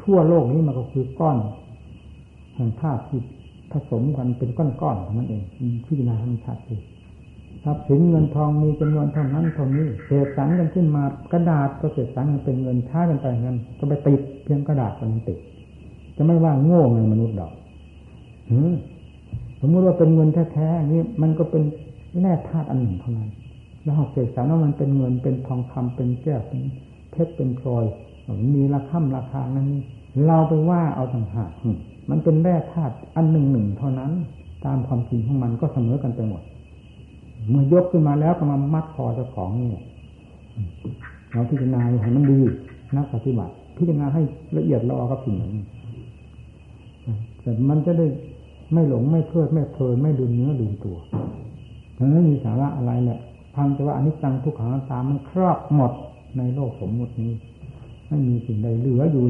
[0.03, 1.37] ทั่วโลกนี้มันก็คือก้อน
[2.55, 3.21] แห่งธาตุที่
[3.73, 5.43] ผสมกันเป็นก้อนๆนั่นเอง
[5.87, 6.81] พิจารณาให้ชัดเลย
[7.65, 15.39] ทรัพย์สินเงินทองมีจำนวนเท่านั้นเท่านี้เศษสันกันขึ้นมากระดาษก็เศษสันเป็นเงินช้ากันไปเงินก็ไปติดเพียงกระดาษมันติด
[16.17, 17.53] จะไม่ว่าโง่เงินมนุษย์ดอก
[19.61, 21.63] สมมติว่าเป็นเงินแท้ๆนี่มันก็เป็น
[22.21, 23.31] แร่ธาตุอันหนึ่งเท่านั้น
[23.83, 26.63] แล้วหอกเศษสารว่ามันเป็นเงินเป็นทองคำเป็นแก้วเป็น
[27.11, 27.85] เพชรเป็นพลอย
[28.55, 29.69] มีราคาราคานั้น
[30.27, 31.51] เราไปว่าเอาต่างหาก
[32.11, 34.11] มันเป็นแร่ธาตุอันหนึ่งหนึ่งเท่านั้น
[34.65, 36.43] ตามความจริงของมันก็เสมอกันไปหมด
[37.49, 39.83] เมื่อยกขึ้นมาแล้วก็มามัดคอเจ้าของนี่
[41.33, 42.41] เราพิจารณาให้มันดี
[42.97, 44.23] นักปฏิบัติพิจารณาให้
[44.57, 45.65] ละเอียดเราเอากับสิ่งนี้
[47.43, 48.07] แต่มันจะได้
[48.73, 50.99] ไม่หลงไม่เพลิดไม่เพลินไม่ดูเนื้อดูตัว
[51.99, 53.21] มันไม่มีสาระอะไรแหละ
[53.55, 55.93] พังแต่ว่าอนิจจังทุกขังตามันครอบหมด
[56.37, 57.33] ในโลกสมมตินี้
[58.13, 59.25] ไม่มีสิ่งใดเหลืออยู่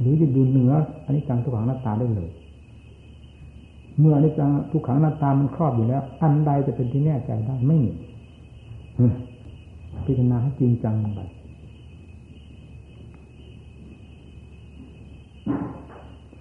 [0.00, 0.72] หรือจะดูเหนือ
[1.06, 2.30] อนิจจังทุกขังหน้าตาได้เลย
[3.98, 7.92] เมื่ออนิจจังทุกขังหน้าตามันครอบอยู่แล้ว อันใดจะเป็นที่แน่ใจได้ไม่มี
[10.04, 11.20] พิจารณาให้จริงจังไป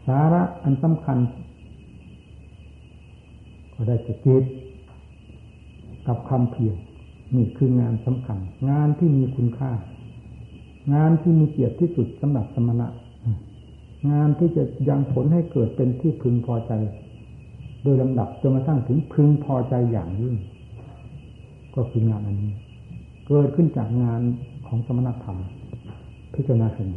[0.08, 1.18] สาระอันสำคัญ
[3.74, 4.44] ก็ได้จะจิต
[6.08, 6.76] กับคำเพียร
[7.36, 8.38] นี่คืองานสำคัญ
[8.70, 9.72] งานที่มีคุณค่า
[10.94, 12.88] งานที่มีเกียรติที่สุดสำหรับสมณะ
[14.12, 16.72] งานที่จะยังผลให้เกิดเป็นที่พึงพอใจ
[17.84, 20.36] โดยลำดับจนกระทั่งถึงพึงพอใจอย่างยิ่ง
[21.76, 22.52] ก็คืองานอันนี้
[23.28, 24.22] เกิดขึ้นจากงาน
[24.68, 25.38] ของสมณธรรม
[26.34, 26.90] พิจารณาเห็น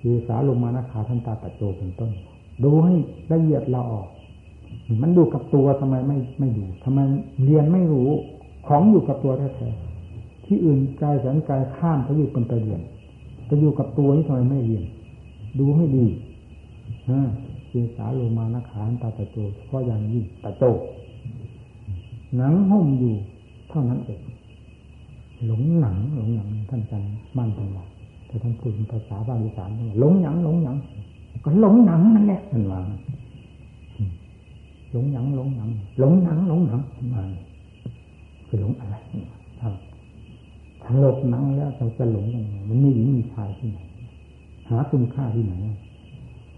[0.00, 2.10] คือสาลงมานาคาทันตาตะโจเป็นต้น
[2.64, 2.94] ดูให้
[3.32, 4.08] ละเอียดเราออก
[5.02, 6.98] มันดูกับตัวทำไมไม่ไม่ดูทำไม
[7.44, 8.08] เรียนไม่รู้
[8.66, 9.93] ของอยู่กับตัวแท้ๆ
[10.46, 12.80] ที่อื่นกายแสนกายข้ามเขาอยู่เป็นไปเรียน
[13.48, 14.84] จะอยู่กับตัวนี้ทำไมไม่เรียน
[15.58, 16.06] ดูให้ดี
[17.10, 17.20] ฮะ
[17.68, 20.62] เจสาโลมานาขาตาตะโจเพราะอย่างยิ่งตะโจ
[22.36, 23.14] หนังห่มอยู่
[23.70, 24.20] เท่านั้นเอง
[25.46, 27.02] หลงหนังหลงหนังท่านจัน
[27.36, 27.88] มั่นตลอด
[28.26, 30.76] แต่ท่านพูดภาษาบาลีสานหลงหนังหลงหนัง
[31.44, 32.80] ก็หลงหนังนั่นแหละท่านว่า
[34.92, 36.80] หลงหนังหลงหนังหลงหนังหลงหนัง
[37.14, 37.22] มา
[38.46, 38.96] คือหลงอะไร
[40.84, 43.78] ถ้าถ้าหลบหนังแล้วเราจะหลงยังไงมันมีหญิงมีชายที่ไหน
[44.68, 45.54] หาคุณค่าที่ไหน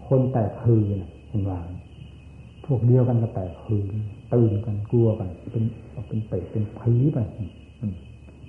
[0.07, 1.59] คนแตกคือนะเห็นว่า
[2.65, 3.81] พวกเดียวกันก็แตกคือ
[4.33, 5.63] ตื่นกันกลัวกัน เป็น
[6.07, 7.17] เป็นเปรตเป็นผีไป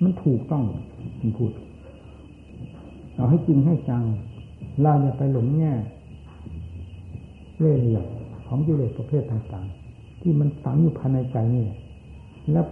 [0.03, 0.63] มันถูกต้อง
[1.19, 1.51] คุณพูด
[3.15, 4.03] เอาให้จริงให้จัง
[4.81, 5.73] เราอย่าไปหลงแง่
[7.59, 8.05] เล่ห์เหลี่ยม
[8.47, 11.65] ของกิเลสประเภทต่างๆ ที่มันฝังอยู่ภายในใจนี่
[12.51, 12.65] แล้ว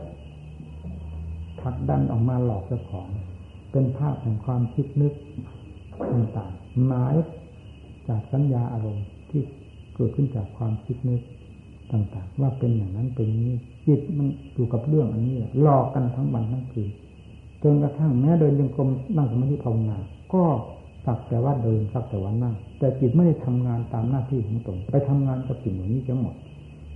[1.67, 3.09] ลักดันออกมาหลอกเจ้าของ
[3.71, 5.13] เป็นภาพแห่งความคิดนึก
[6.13, 7.15] ต่างๆหมาย
[8.07, 9.41] จากสัญญาอารมณ์ที่
[9.95, 11.21] เกิดขึ้นจากความคิดนึก
[11.91, 13.53] ต่างๆ ว่าเป็นอย่างนั้นเป็นนี้
[13.87, 16.89] จิตมันอยู่กับเรื่องอันนี้หลอกกันทั้งวันทั้งคืน
[17.63, 19.97] จนกระทั่งแม้เดินยังกรมนั่งสมาธิภาวนา
[20.33, 20.43] ก็
[21.05, 26.35] สักแต่ว่าเดินสักแต่ว่านั่งแต่จิตไม่ได้ทำงานตามหน้าที่ของตนไปทำงานกับสิ่งเหล่านี้ทั้งหมด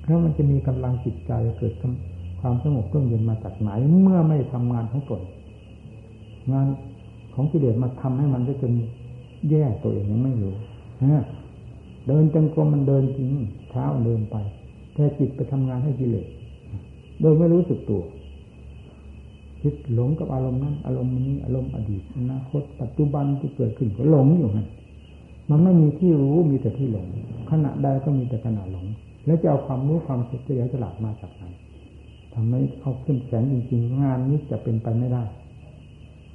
[0.05, 1.73] แล้วมันจะมีกำลังจิตใจเกิด
[2.41, 3.69] ความสงบเร่มเย็นมาจากไหน
[4.03, 5.21] เมื่อไม่ทำงานของตน
[6.53, 6.67] งาน
[7.33, 8.73] ของกิเลสมาทำให้มันได้จน
[9.49, 10.55] แย่ตัวเองยังไม่รู้
[12.07, 13.31] เดินจงกรมมันเดินจริง
[13.69, 14.35] เท้าเดินไป
[14.93, 16.27] แต่จิตไปทำงานให้กิเลส
[17.21, 18.03] โดยไม่รู้สึกตัว
[19.61, 24.59] คิดหลงกับอารมณ์นั้น อารมณ์นี้อารมณ์อดีตอนาคต ปัจจุบันที่เกิดขึ้นก็หลงอยู่ไง
[25.49, 27.07] มันไม่มีที่รู้มีแต่ที่หลง
[27.51, 28.85] ขณะใดก็มีแต่ขณะหลง
[29.25, 31.43] แล้วจะเอาความรู้ความเฉลียฉลาดมาจากไหน
[32.33, 35.23] ทำให้เอาขึ้นแสงจริงๆ งานนี้จะเป็นไปไม่ได้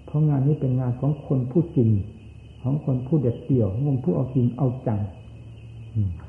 [0.07, 1.91] เพราะงานนี้เป็นงานของคนผู้จริง
[2.63, 5.01] ของคนผู้เด็ดเดี่ยวของคนผู้เอาจริงเอาจัง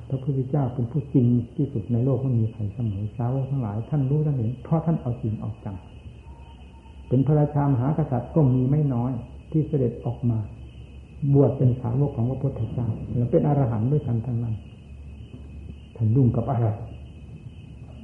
[0.10, 1.26] พระพุทธเจ้าเป็นผู้จริง
[1.56, 5.76] ที่สุดในโลกไม่มีใครเสมอสาวกทั้งหลาย ท่านรู้ท่านเห็นเพราะท่านเอาจริงเอาจัง
[7.10, 9.12] เป็นพระราชามหากษัตริย์ก็มีไม่น้อย
[9.52, 10.38] ที่เสด็จออกมา
[11.34, 14.56] บวชเป็นสาวกของพระพุทธเจ้าแล้วเป็นอรหันต์ด้วยกันทั้งนั้น
[15.96, 16.68] ท่านดุ่งกับอะไร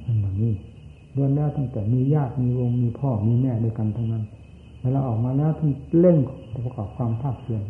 [0.04, 0.52] อันแบบนี้
[1.16, 4.24] ล้วนแล้วตั้งแต่มีญาติมีวงมีพ่อมีแม่ด้วยกันทั้งนั้น
[4.82, 6.18] เวลาออกมาแล้วท่านเล่ง
[6.64, 7.62] ประกอบความภาคเพียร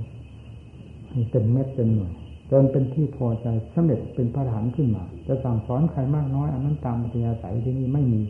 [1.31, 2.13] เป็นเม็ดเป็นหน่วย
[2.51, 8.21] จนเป็นที่พอใจสำเร็จเป็นพระฐานขึ้นมา จะสั่งสอนใครมากน้อยอันนั้นตามปัญญาสายที่นี่ไม่มี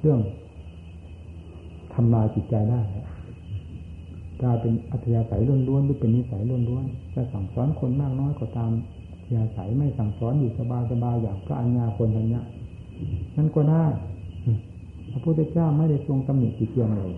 [0.00, 0.20] เรื่อง
[1.94, 2.80] ทำลายจิตใจได้
[4.42, 8.70] กลายเป็นอัธยาศัยล้วนๆหรือเป็นนิสัยล้วนๆจะสั่งสอนคนมากน้อยก็ตาม
[9.12, 10.50] อัธยาศัยไม่สั่งสอนอยู่
[10.90, 12.40] สบายๆอย่างพระอัญญาคนทัญญะ
[13.36, 13.84] นั่นก็ได้
[15.10, 17.12] พระพุทธเจ้าไม่ได้ทรงตำหนิติเตียงเลย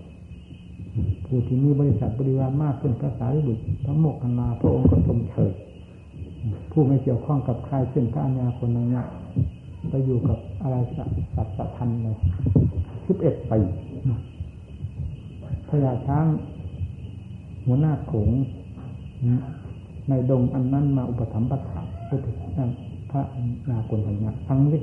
[1.25, 5.51] ผู้ที่มีบริษัทบริวารมากขึ้นพระสารีบุตรทั้งโมกขนาพระองค์ก็ชมเชย
[6.71, 9.03] ผู้ไม่เกี่ยวข้องกับใครเช่นพระอัญญาคนทัญญะ
[9.89, 12.15] ไปอยู่กับอะไรสัตว์สัตว์ทันเลย
[13.07, 13.59] สิบเอ็ดปี
[15.69, 16.25] พญาช้าง
[17.65, 18.29] หัวหน้าโขง
[20.09, 22.11] ในดงอันนั้นมาอุปถัมภ์ปัฏฐานพ
[23.11, 23.21] พระ
[23.69, 24.79] นาคนัญญาฟังดิ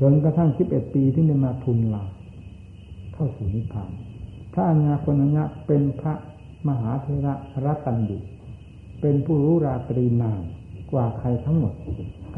[0.00, 2.04] จนกระทั่งสิบเอ็ดปีที่ได้มาทุนลา
[3.14, 3.90] เข้าสู่นิพพาน
[4.52, 6.14] พระอนาคนัญญาเป็นพระ
[6.68, 7.34] มหาเทระ
[7.64, 8.18] รัตันดุ
[9.00, 10.40] เป็นผู้รู้ราตรีนาน
[10.92, 11.74] กว่าใครทั้งหมด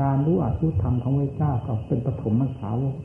[0.00, 2.96] การรู้อาชุธรรมของพระเจ้าก็เป็นปฐมมสาวก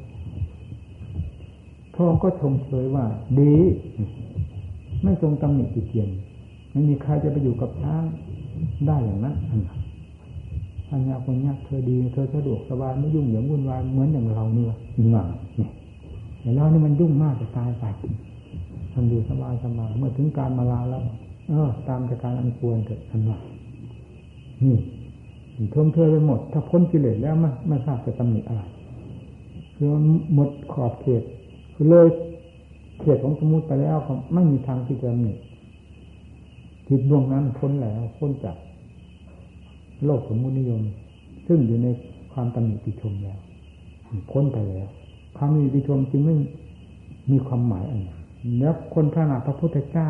[1.93, 3.06] พระองค์ก็ชมเชยว่า
[3.39, 3.56] ดี
[5.04, 6.10] ไม่ทรงตำหนิติเตียน
[6.72, 8.04] ไม่มีใครจะไปอยู่กับช้าง
[8.88, 9.77] ได้อย่างนั้นอันนั้น
[10.91, 14.76] อัญญาคนนี้เธอดี เธอสะดวกสบายไม่ยุ่งเหยิงวุ่นวายเหมือนอย่างเราเนี่ย
[15.12, 15.71] หนังเนี่ย
[16.41, 17.86] แต่เรานี่มันยุ่งมากจะตายไป
[18.93, 21.02] ทำดูสบายสบายเมื่อถึงการมาลาแล้ว
[21.50, 23.38] เออ ตามแต่การอันควรเถิดอันว่า
[24.63, 24.78] นี่
[25.73, 28.62] ท่มเทอไปหมด ถ้าพ้นกิเลสแล้วไม่ไม่ทราบจะตำหนิอะไร
[29.76, 29.88] คือ
[30.34, 31.23] หมดขอบเขต
[31.73, 32.08] คือเลย
[33.00, 33.97] เขตของสมุติไปแล้ว
[34.34, 35.34] ไม่มีทางที่จะตำหนิ
[36.88, 38.56] จิตดวงนั้นพ้นแล้วพ้นจาก
[40.06, 40.82] โลกสมมุตินิยม
[41.48, 41.88] ซึ่งอยู่ใน
[42.34, 43.40] ความตำหนิติชมแล้ว
[44.32, 44.88] พ้นไปแล้ว
[45.38, 46.36] ความมีติชมจึงไม่
[47.32, 48.10] มีความหมายอะไร
[48.60, 50.10] แล้วคนพระนาพระพุทธเจ้า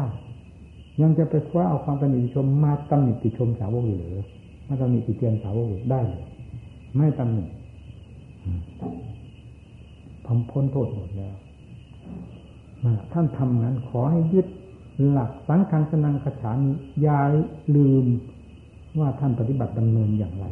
[1.01, 4.23] ยังจะไปคว้าเอาความตำหนิติชมมาตำหนิติชมสาวกอยู่หรือ
[4.67, 6.25] มาตำหนิติเตียนสาวกได้เลย
[6.95, 7.45] ไม่ตำหนิ
[10.25, 11.35] ผมพ้นโทษหมดแล้ว
[13.11, 14.47] ท่านทำนั้นขอให้ยึด
[15.09, 16.57] หลักสังฆังสนังขฉาน
[17.05, 17.19] ยา
[17.75, 18.05] ลืม
[18.99, 20.45] ว่าท่านปฏิบัติดำเนินอย่างไร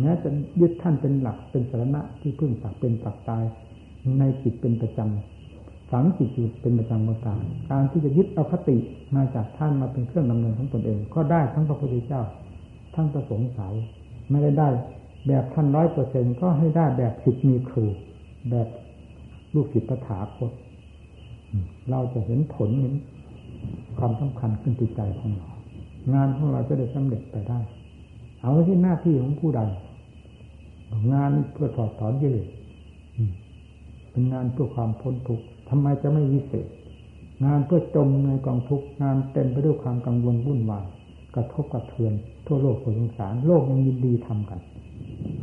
[0.00, 0.28] แม้จะ
[0.60, 3.44] ยึดท่านเป็นหลักเป็นสาระที่พึ่งปักเป็นปักตาย
[4.18, 8.76] ในจิตเป็นประจำฝังจิตอยู่เป็นประจำก็ตามการที่จะยึดเอาคติ
[9.16, 12.22] มาจากท่านมาเป็นเครื่องดำเนินของตนเอง ก็ได้ทั้งพระพุทธเจ้า
[12.94, 13.72] ทั้งประสงค์สาว
[14.30, 14.68] ไม่ได้ได้
[15.26, 17.84] แบบท่านร้อยเปอร์เซ็นก็ให้ได้แบบสิทธิ์มีครู
[18.50, 18.68] แบบ
[19.54, 20.52] ลูกศิษย์ประถาคต
[21.90, 22.94] เราจะเห็นผลเห็น
[23.98, 25.48] ความสำคัญขึ้นจิตใจของเรา
[26.14, 27.60] งานของเราจะได้สำเร็จไปได้
[28.42, 29.60] เอาที่หน้าที่ของผู้ใด
[31.12, 32.48] งานเพื่อถอดถอนกิเลส
[34.10, 36.66] เป็นงานเพื่อความพ้นทุกข์ทำไมจะไม่วิเศษ
[37.44, 40.86] งานเพื่อจมในกองทุกข์งานเต็มไปด้วยความกังวลวุ่นวาย
[41.34, 42.12] กระทบกระเทือน
[42.46, 44.60] ทั่วโลกสงสาร โลกยังยินดีทำกัน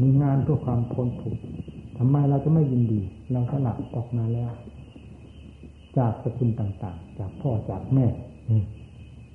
[0.01, 1.41] มีงานเพื่อความพ้นทุกข์
[1.97, 4.51] ทำไมเราจะไม่ยินดี เราสลับออกมาแล้ว
[5.97, 8.05] จากสกุลต่าง ๆ จากพ่อจากแม่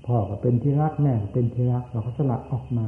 [0.06, 2.86] พ่อก็เป็นที่รักแม่เป็นที่รักเราก็สละออกมา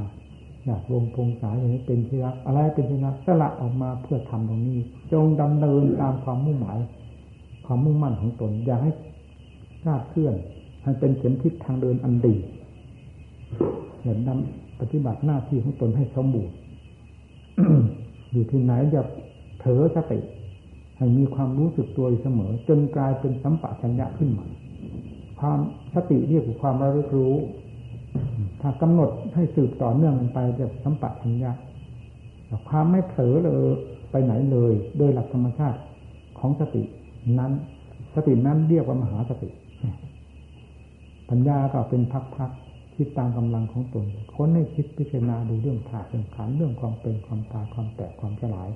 [0.67, 4.79] อยากวงพงสายอย่างนี้เป็นที่รัก อะไรเป็นที่รักสละออกมาเพื่อทำตรงนี้
[5.13, 6.79] จงดำเนินตามความมุ่งหมาย
[7.67, 8.91] ความมุ่งมั่นของตน อย่าให้
[9.83, 10.35] คลาดเคลื่อน
[10.85, 12.35] ให้เป็นเข็มทิศทางเดินอันดี
[14.01, 16.55] เหมือนนำปฏิบัติหน้าที่ของตนให้สมบูรณ์
[18.33, 19.03] อยู่ที่ไหนอย่า
[19.59, 20.21] เผลอสติ
[20.99, 24.47] ให้มีความรู้สึกตัวอยู่เสมอ จนกลายเป็นสัมปะชัญญะขึ้นมา
[25.45, 25.63] ความ
[25.95, 27.35] สติเรียกว่าความระลึกรู้
[28.61, 31.53] ถ้ากำหนดให้สืบต่อเนื่องมันไปจะสัมปะทัญญา
[32.69, 33.65] ความไม่เผลอเลย
[34.11, 35.79] ไปไหนเลย โดยหลักธรรมชาติ
[36.39, 36.83] ของสติ
[37.39, 37.53] นั้น
[38.15, 39.51] สตินั้นเรียกว่ามหาสติ
[41.29, 42.03] ปัญญาก็เป็น
[42.37, 48.71] พักๆคิดตามกำลังของตนค้นให้คิดพิจารณาดูเรื่องธาตุเรื่องขันเรื่องความเป็นความตายความแตกความสลาย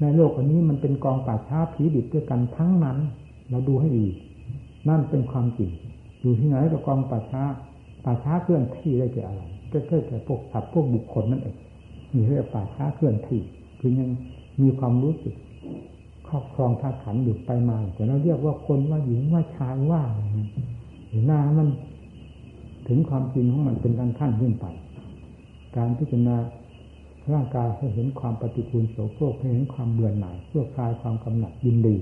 [0.00, 2.98] ในโลกอันนี้มันเป็นกองป่าช้าผีดิบด้วยกันทั้งนั้น
[3.50, 4.06] เราดูให้ดี
[4.88, 5.70] นั่นเป็นความจริง
[6.22, 7.42] อยู่ที่ไหนกับกองป่าช้า
[8.04, 11.56] ป่าช้าเคลื่อนที่ได้แก่อะไรก็แค่แต่พวกสัตว์พวกบุคคลนั่นเอง
[12.14, 13.40] มีเรียกป่าช้าเคลื่อนที่
[13.78, 14.08] คือยัง
[14.62, 15.34] มีความรู้สึก
[16.28, 20.02] ครอบครองธาตุขันอยู่ไปมาแต่เราเรียกว่าคนว่าหญิงว่าชายว่า
[21.08, 21.68] หรือหน้ามัน
[22.88, 24.66] ถึงความจริงของมันเป็นขั้นขั้นขึ้นไป
[25.76, 26.36] การพิจารณา
[27.32, 31.96] ร่างกายให้เห็นความปฏิกูลโสโครกให้เห็นความเบื่อหน่ายเพื่อคลายความกำหนัดยินดี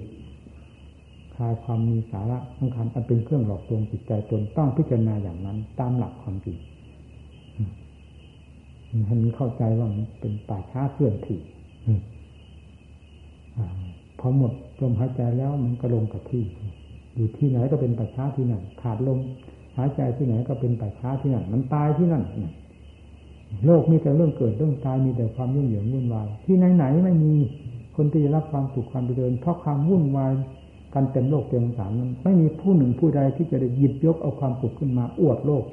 [1.40, 6.56] ลายความมีสาระสำคัญอันเป็นเครื่องหลอกลวงจิตใจตนต้องพิจารณาอย่างนั้น ตามหลักความจริง
[9.06, 11.38] ให้มันเข้าใจว่ามันเป็นป่าช้าเคลื่อนที่
[14.18, 16.44] พอหมดลมหายใจแล้วมันก็ลงกับที่
[17.16, 19.18] อยู่ที่ไหนก็เป็นป่าช้าที่นั่นขาดลม
[19.76, 22.24] หายใจที่ไหนก็เป็นป่าช้าที่นั่นมันตายที่นั่น
[23.66, 27.34] โลกมีแต่เรื่องเกิดเรื่องตายมีแต่ความยุ่งเหยิงวุ่นวายที่ไหนไหนไม่มี
[27.96, 30.32] คนที่จะรับความสุขความเจริญเพราะความวุ่นวาย
[30.94, 35.64] การเต็มโลกเต็มสารนั้นไม่มีผู้หนึ่งผู้ใดที่จะได้หยิบยกเอาความสุขขึ้นมาอวดโลก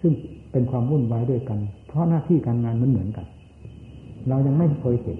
[0.00, 0.12] ซึ่ง
[0.52, 3.26] เป็นความวุ่นวายด้วยกัน เพราะหน้าที่การงานมันเหมือนกัน
[4.28, 5.18] เรายังไม่เคยเห็น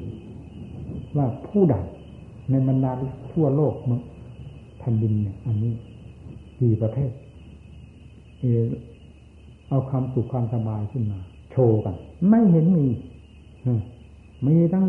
[1.16, 1.76] ว่าผู้ใด
[2.50, 2.92] ในบรรดา
[3.32, 3.74] ทั่วโลก
[4.78, 5.72] แผ่นดินเนี่ย อันนี้
[6.58, 7.10] กี่ประเภท
[8.40, 8.62] เออ
[9.68, 11.18] เอาความสุขความสบายขึ้นมา
[11.50, 11.94] โชว์กัน
[12.28, 12.86] ไม่เห็นมี
[14.46, 14.86] มีทั้ง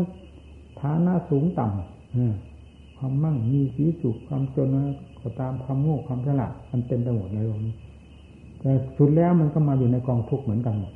[0.80, 2.47] ฐานะสูงต่ำ
[2.98, 4.68] ความมั่งมีสีสุขความจน
[5.20, 7.74] ก็ตามความโง่ความฉลาดมันเต็มไปหมดในโลกนี้
[8.60, 10.92] แต่สุดแล้วมันก็มาอยู่ในกองทุกข์เหมือนกันหมด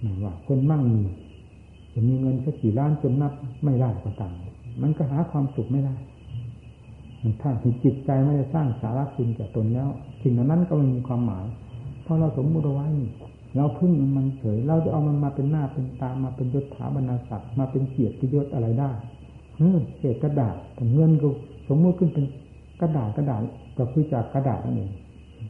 [0.00, 1.02] หมายว่า คนมั่งมี
[1.92, 3.32] จะมีเงินสักกี่ล้านจนนับ
[3.64, 4.34] ไม่ได้ก็ตาม
[4.82, 5.94] มันก็หาความสุขไม่ได้
[7.40, 7.50] ถ้า
[7.84, 9.88] จิตใจไม่ได้สร้างสาระคุณแก่ตนแล้ว
[10.22, 11.46] สิ่งนั้นก็ไม่มีความหมาย
[12.02, 12.88] เพราะเราสมมติเอาไว้
[13.56, 18.90] เราพึ่งมันเฉย เราจะเอามันมาเป็นหน้าเป็นตามาเป็นยศถาบรรดาศักดิ์มาเป็นเกียรติยศอะไรได้
[19.56, 21.28] เออเศษกระดาษแต่เงินก็
[21.68, 22.24] สมมติขึ้นเป็น
[22.80, 23.42] กระดาษกระดาษ
[23.78, 24.90] ก็คือจากกระดาษนั่นเอง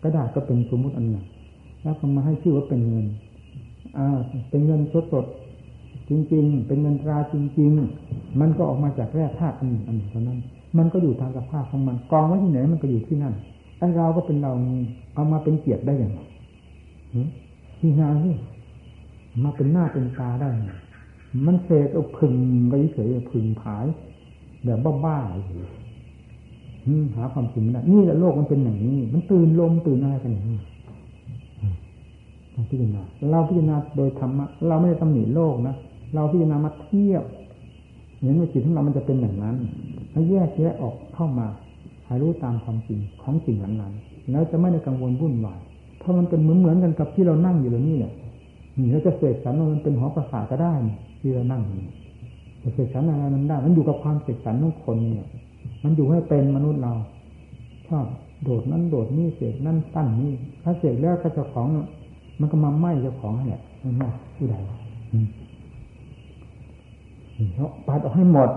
[0.02, 1.24] กระดาษก็เป็นสมมุติอันหนึ่ง
[1.82, 3.06] แล้วก็มาให้ชื่อว่าเป็นเงิน
[3.98, 4.06] อ่า
[4.50, 5.26] เป็นเงินสดสด
[6.08, 7.70] จริง ๆ เป็นเงินตราจริง
[8.04, 10.38] ๆ มันก็ออกมาจากแร่ธาตุอันหนึ่งอันหนึ่งเท่านั้น
[10.78, 13.34] มันก็อยู่ตามสภาพของมันกองไว้ที่ไหนมันก็อยู่ที่นั่น
[13.78, 14.52] ไอ้เราก็เป็นเรา
[15.14, 16.20] เอามาเป็นเกียรติได้อย่างไร
[17.78, 18.36] ที่งานนี่
[19.44, 20.50] มาเป็นหน้าเป็นตาได้
[21.46, 22.34] มันเสกเอาพึง
[22.70, 23.84] ก็เฉยพึงผาย
[24.64, 30.58] แบบบ้าๆหาความจริงไม่ได้นี่แหละโลกมันเป็นอย่างนี้ มันตื่นลมตื่นอะไรกันอย่างนี้
[32.52, 35.74] เราพิจารณาเราพิจารณาโดยธรรมะเราไม่ได้ตำหนิโลกนะ
[36.14, 37.24] เราพิจารณามาเทียบ
[38.20, 39.56] เห็นว่าจิตของเรามันจะเป็นอย่างนั้น
[40.12, 41.46] ให้แยกแยะออกเข้ามา
[42.06, 45.60] ให้รู้ตามความจริงของจริงนั้นๆแล้วจะไม่ได้กังวลวุ่นวาย
[45.98, 48.12] เพราะมันเป็นเหมือนเหมือนกันกับที่เรานั่งอยู่เลยนี่เนี่ย
[48.78, 50.74] นี่เราจะเสกสรรมันเป็นหอประสาทก็ได้
[51.26, 55.26] ที่เรานั่งอยู่เสกสรรอะไรมันได้ มันอยู่กับความเสกสรรของคนเนี่ย
[55.84, 56.92] มันอยู่ให้เป็นมนุษย์เรา
[57.88, 58.06] ชอบ
[58.42, 60.32] โดดนั้นโดดนี่เสกนั่นตั้นนี่
[60.62, 61.66] ถ้าเสกแล้วก็จะของ
[62.40, 64.54] มันก็มาไหม้เจ้าของนั่นแหละมันไม่ผู้ใด
[67.54, 68.50] เพราะปัดออกให้หมด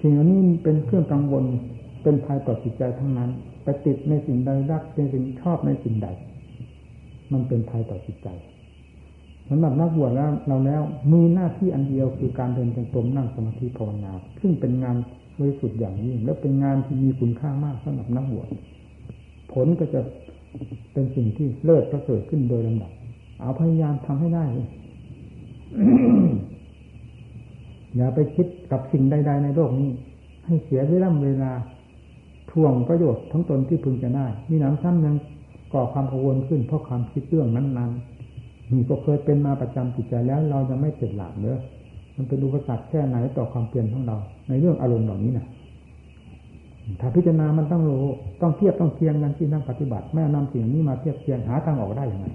[0.00, 1.44] สิ่งเหล่านี้เป็นเครื่องกังวล
[2.02, 3.30] เป็นภัยต่อจิตใจทั้งนั้น
[3.62, 6.08] ไปติดในสิ่งใดรักในสิ่งชอบในสิ่งใด
[7.32, 8.28] มันเป็นภัยต่อจิตใจ
[9.48, 10.82] สำหรับนักบวชแล้วเราแล้ว
[11.12, 14.96] มีหน้าที่อันเดียวคือการเดินจงกรมนั่งสมาธิภาวนาซึ่งเป็นงาน
[15.38, 18.48] บริสุทธิ์อย่างยิ่งและเป็นงานที่มีคุณค่ามากสำหรับนักบวช
[19.52, 20.00] ผลก็จะ
[20.92, 22.92] เป็นสิ่งที่เลิศประเสริฐขึ้นโดยลำดับ
[23.40, 24.44] เอาพยายามทำให้ได้
[27.96, 29.90] อย่าไปคิดกับสิ่งใด ๆ ในโลกนี้
[30.46, 31.52] ให้เสียเวลาเวลา
[32.50, 35.16] ทวงประโยชน์ทั้งตนที่พึงจะได้ มีหนำซ้ำยัง
[35.72, 38.15] ก่อความกังวลขึ้นเพราะความคิดเรื่องนั้นๆ
[38.72, 41.60] นี่ก็เคยเป็นมาประจำจิตใจแล้ว เราจะไม่เสร็จหลับเนอะ
[42.16, 44.16] มันเป็นอุปสรรคแค่ไหนต่อความเปลี่ยนของเรา
[44.48, 45.46] ในเรื่องอารมณ์เหล่านี้นะ
[47.00, 48.04] ถ้าพิจารณามันต้องรู้
[48.42, 52.26] ต้องเทียบต้องเทียงกันที่นั่งปฏิบัติไม่นำสิ่งนี้มาเทียบเทียงหาทางออกได้ย่างไร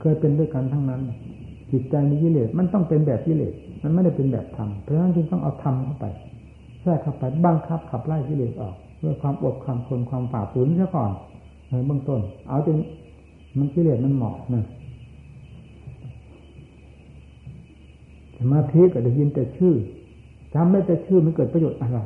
[0.00, 1.00] เคยเป็นด้วยกันทั้งนั้น
[1.72, 3.52] จิตใจมีกิเลสมันต้องเป็นแบบกิเลส
[3.82, 6.06] มันไม่ได้เป็นแบบธรรมเพราะฉะนั้นจึงต้องเอาธรรมเข้าไป
[6.82, 11.12] แทรกเข้าไปบังคับขับไล่กิเลสออกด้วยความอดความทนความฝ่าฝืนซะก่อน
[11.70, 12.76] ในเบื้องต้น เอาจน
[13.58, 14.64] มันกิเลสมันเหมาะนะ
[18.38, 19.74] สมาธิก็ได้ยินแต่ชื่อ
[20.54, 21.98] จำไม่แต่ชื่อมันเกิดประโยชน์อะไร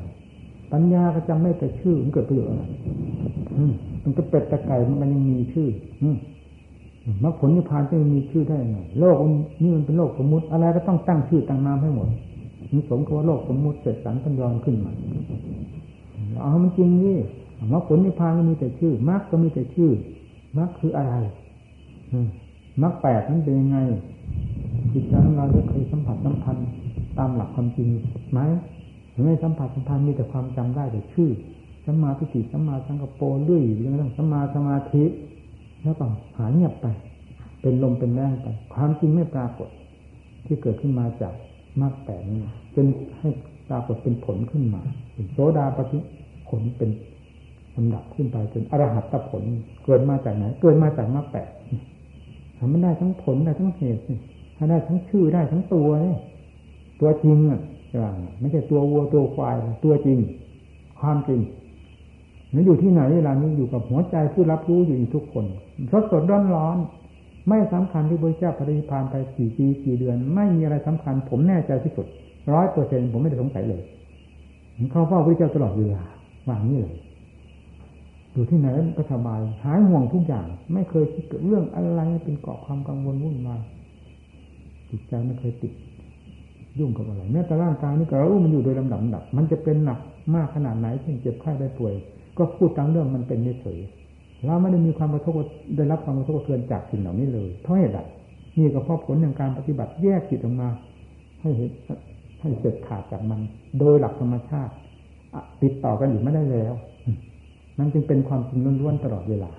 [0.72, 2.62] ปัญญาก็จำไม่แต่ชื่อมันเกิดประโยชน์อะไร
[4.02, 5.68] มันก็เป็ดตะไก่มันยังมีชื่อ
[6.02, 6.16] อืม
[7.24, 9.16] รรคผลนิพพานจะมีชื่อได้ไงโลก
[9.62, 12.08] นี่มันเป็นโลกสมมุติ อะไรก็ต้องตั้งชื่อตั้งนามให้หมด
[12.74, 14.92] มีสมกับว่าโลกสมมุติเสร็จสันตัญญอนขึ้นมา
[16.42, 17.18] เอามันจริงนี่
[17.72, 19.90] มรรคผลนิพพานก็มีแต่ชื่อมรรคก็มีแต่ชื่อ
[20.56, 21.14] มรรคคืออะไร
[22.82, 23.78] มรรคแปดนั้นเป็นยังไง
[24.92, 26.68] จิตใจของเราได้เคยสัมผัสสัมพันธ์
[27.18, 27.88] ตามหลักความจริง
[28.32, 28.40] ไหม
[29.24, 31.30] ไม่สัมผัสสัมพันธ์มีแต่ความจำได้แต่ชื่อ
[31.86, 35.04] สัมมาทิฏฐิสัมมาสังกปรด้ยเรื่องสัมมาสมาธิ
[35.84, 36.04] แล้วก็
[36.38, 36.86] หายเงียบไป
[37.62, 39.68] เป็นลมเป็นแรงไป ความจริงไม่ปรากฏ
[40.46, 41.34] ที่เกิดขึ้นมาจาก
[41.80, 42.38] มรรคแปดนี้
[42.74, 42.86] จน
[43.18, 43.28] ให้
[43.68, 44.82] ปรากฏเป็นผลขึ้นมา
[45.32, 45.98] โสดาปฏิ
[46.48, 46.90] ผลเป็น
[47.76, 49.42] ลำดับขึ้นไปจนอรหัตผล
[49.84, 51.48] เกิดมาจากไหน เกิดมาจากมรรคแปด
[52.58, 54.00] ทำไม่ได้ทั้งผลได้ทั้งเหตุ
[54.56, 56.16] ถ้าได้ทั้งชื่อได้ทั้งตัวนี่
[57.00, 57.60] ตัวจริงอะ
[58.40, 60.18] ไม่ใช่ตัววัวตัวควายตัวจริง
[61.00, 61.40] ความจริง
[62.54, 65.44] นี่อยู่ที่ไหนเวลานี้อยู่กับหัวใจผู้รับรู้อยู่ทุกคน
[65.92, 66.76] สดสดร้อนร้อน
[67.48, 72.06] ไม่สำคัญที่พระเจ้าปฏิพานไปกี่ปีกี่เดือน ไม่มีอะไรสำคัญ ผมแน่ใจที่สุด
[72.52, 73.82] ร้อยเปอร์เซ็นผมไม่ได้สงสัยเลย
[74.90, 76.02] เขาเฝ้าพระเจ้าตลอดเวลา
[76.48, 76.96] วางนี่เลย
[78.32, 83.60] อยู่ที่ไหนก็สบาย หายห่วงทุกอย่าง ไม่เคยคิดเรื่องอะไรเป็นเกาะความกังวลวุ่นวาย
[84.90, 85.72] จิตใจไม่เคยติด
[86.78, 89.98] ยุ่งกับอะไรแม้แต่ร่างกายนี่ก็รู้มันอยู่โดยลำดับดับ มันจะเป็นหนัก
[90.34, 91.94] มากขนาดไหนเช่นเจ็บไข้ได้ป่วย
[92.38, 93.78] ก็พูดตามเรื่องมันเป็นเฉย
[94.46, 95.34] เราไม่ได้มีความกระทบ
[95.76, 97.98] ได้รับความกระทบกระเทือนจากสิ่งเหล่านี้เลยเพราะเหตุใด
[98.58, 100.68] นี่ก็เพราะผลของการปฏิบัติแยกจิตออกมา
[101.40, 101.70] ให้เห็น
[102.40, 103.40] ให้เสร็จขาดจากมัน
[103.78, 104.72] โดยหลักธรรมชาติ
[105.62, 106.74] ติดต่อกันอยู่ไม่ได้แล้ว
[107.80, 109.50] นั่นจึงเป็นความจริงล้วนๆตลอดเวลา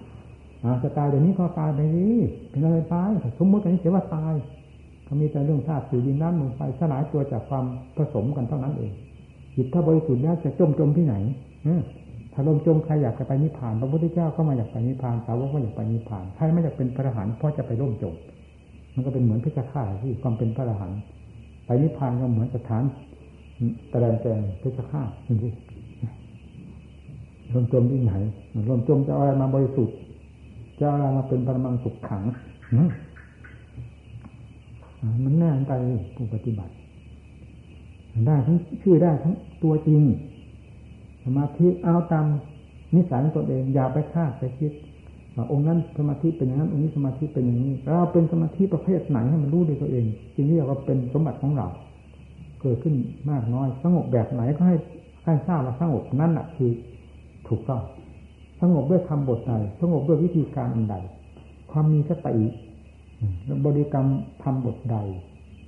[0.64, 2.18] อาจะตายเดี๋ยวนี้ก็ตายไปนี่
[2.50, 3.10] เป็นอะไรตาย
[3.40, 4.34] สมมติกันนี้เสียว่าตาย
[5.06, 7.66] เขามีแต่เรื่องธาตุสี่ดินน้ำลมไฟสลายตัวจากความ
[7.98, 8.92] ผสมกันเท่านั้นเอง
[9.56, 11.16] จิตถ้าบริสุทธิ์แล้วจะจมจมที่ไหน
[12.34, 18.16] ถ้าลมจมใครอยากจะไปนิพพานพระพุทธเจ้าก็มาอยากไปนิพพานสาวกก็อยากไปนิพพานใครไม่อยากเป็นพระอรหันต์เพราะจะไปร่มจม
[18.94, 21.00] มันก็เป็นเหมือนพิจฆาตที่ความเป็นพระอรหันต์
[21.66, 22.84] ไปนิพพานก็เหมือนสถาน
[23.92, 25.02] ตะแลนแจงพิจฆา
[25.44, 25.52] นี่
[27.54, 28.14] ลมจมที่ไหน
[28.70, 29.96] ลมจมจะอะไรมาบริสุทธิ์
[30.80, 32.24] จะอะไรมาเป็นปรมังสุขขัง
[35.24, 35.74] มันแน่ใจ
[36.16, 36.74] ผู้ปฏิบัติ
[38.28, 40.02] ได้ทั้งชื่อได้ทั้งตัวจริง
[41.26, 42.26] สมาธิเอาตาม
[42.96, 44.72] นิสัยของตนเองอย่าไปคาดไปคิด
[45.36, 51.68] ว่าองค์นั้นสมาธิเป็นอย่างนั้นองค์นี้สมาธิเป็นอย่างนี้เราเป็นสมาธิประเภทไหนให้มันรู้ด้วยตัวเองจริงๆเรียกว่าเป็นสมบัติของเรา
[52.62, 52.96] เกิดขึ้น
[53.30, 54.76] มากน้อยสงบแบบไหนก็ให้
[55.26, 56.72] ให้ทราบว่าสงบนั่นแหะคือ
[57.52, 57.84] ถูกต้อง
[58.62, 60.96] สงบด้วยคำบทใดสงบด้วยวิธีการอันใด
[61.72, 62.36] ความมีสติ
[63.66, 64.08] บริกรรม
[64.44, 64.98] ทำบทใด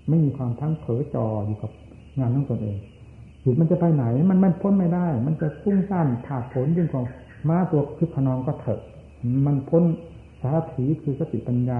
[0.09, 1.71] ไม่มีความทั้งเผลอจออยู่กับ
[2.19, 2.77] งานของตนเอง
[3.43, 7.03] จิตมันจะไปไหน มันมันพ้นไม่ได้ มันจะฟุ้งซ่านถากผลยิ่งกว่า
[7.47, 8.79] ม้าตัวคือขนองก็เถอะ
[9.45, 9.83] มันพ้น
[10.41, 11.79] สารถีคือสติปัญญา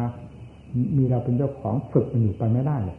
[0.98, 2.98] มีเราเป็นเจ้าของฝึกมันอยู่ไปไม่ได้เลย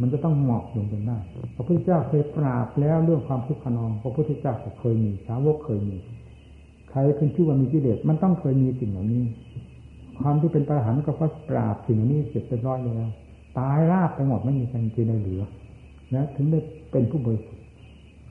[0.00, 1.18] มันจะต้องหมอกลงจนได้
[1.54, 5.96] พระพุทธเจ้าเคยปราบแล้วเรื่องความคึกขนอง พระพุทธเจ้าเคยมี สาวกเคยมี
[6.90, 9.24] ใครขึ้นชื่อว่ามีกิเลส มันต้องเคยมีสิ่งเหล่านี้
[10.20, 13.10] ความที่เป็นประหารก็เพราะปราบสิ่งเหล่านี้เสร็จเรียบร้อยแล้ว
[13.58, 15.42] ตายราบไปหมดไม่มีใครจีในเหลือ
[16.14, 17.62] นะ ถึงได้เป็นผู้บริสุทธิ์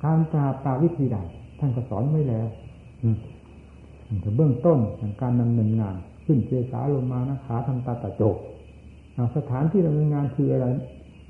[0.03, 1.17] การปราบปราวิธีใด
[1.59, 2.47] ท่านก็สอนไว้แล้ว
[4.21, 4.79] แต่เบื้องต้น
[5.21, 5.95] การดำเนินงาน
[6.25, 8.37] ขึ้นเจสาลงมานะขาทำตาตะโจก
[9.35, 10.67] สถานที่ดำเนินงานคืออะไร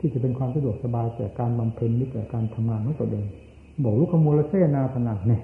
[0.05, 3.25] ที่จะเป็นความสะดวกสบายแก่การบำเพ็ญหรือแก่การทำงานของตัวเอง
[3.83, 5.41] บอกลูกขมูลเสนาสนักเนี่ย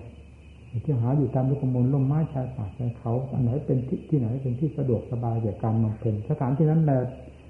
[0.83, 6.99] ที่หาอยู่ตามลูกขมูลล่มไม้ชายป่าชายเขาอันไหนเป็นที่ที่ไหนเป็นที่สะดวกสบายแก่การบำเพ็ญสถานที่นั้นแหละ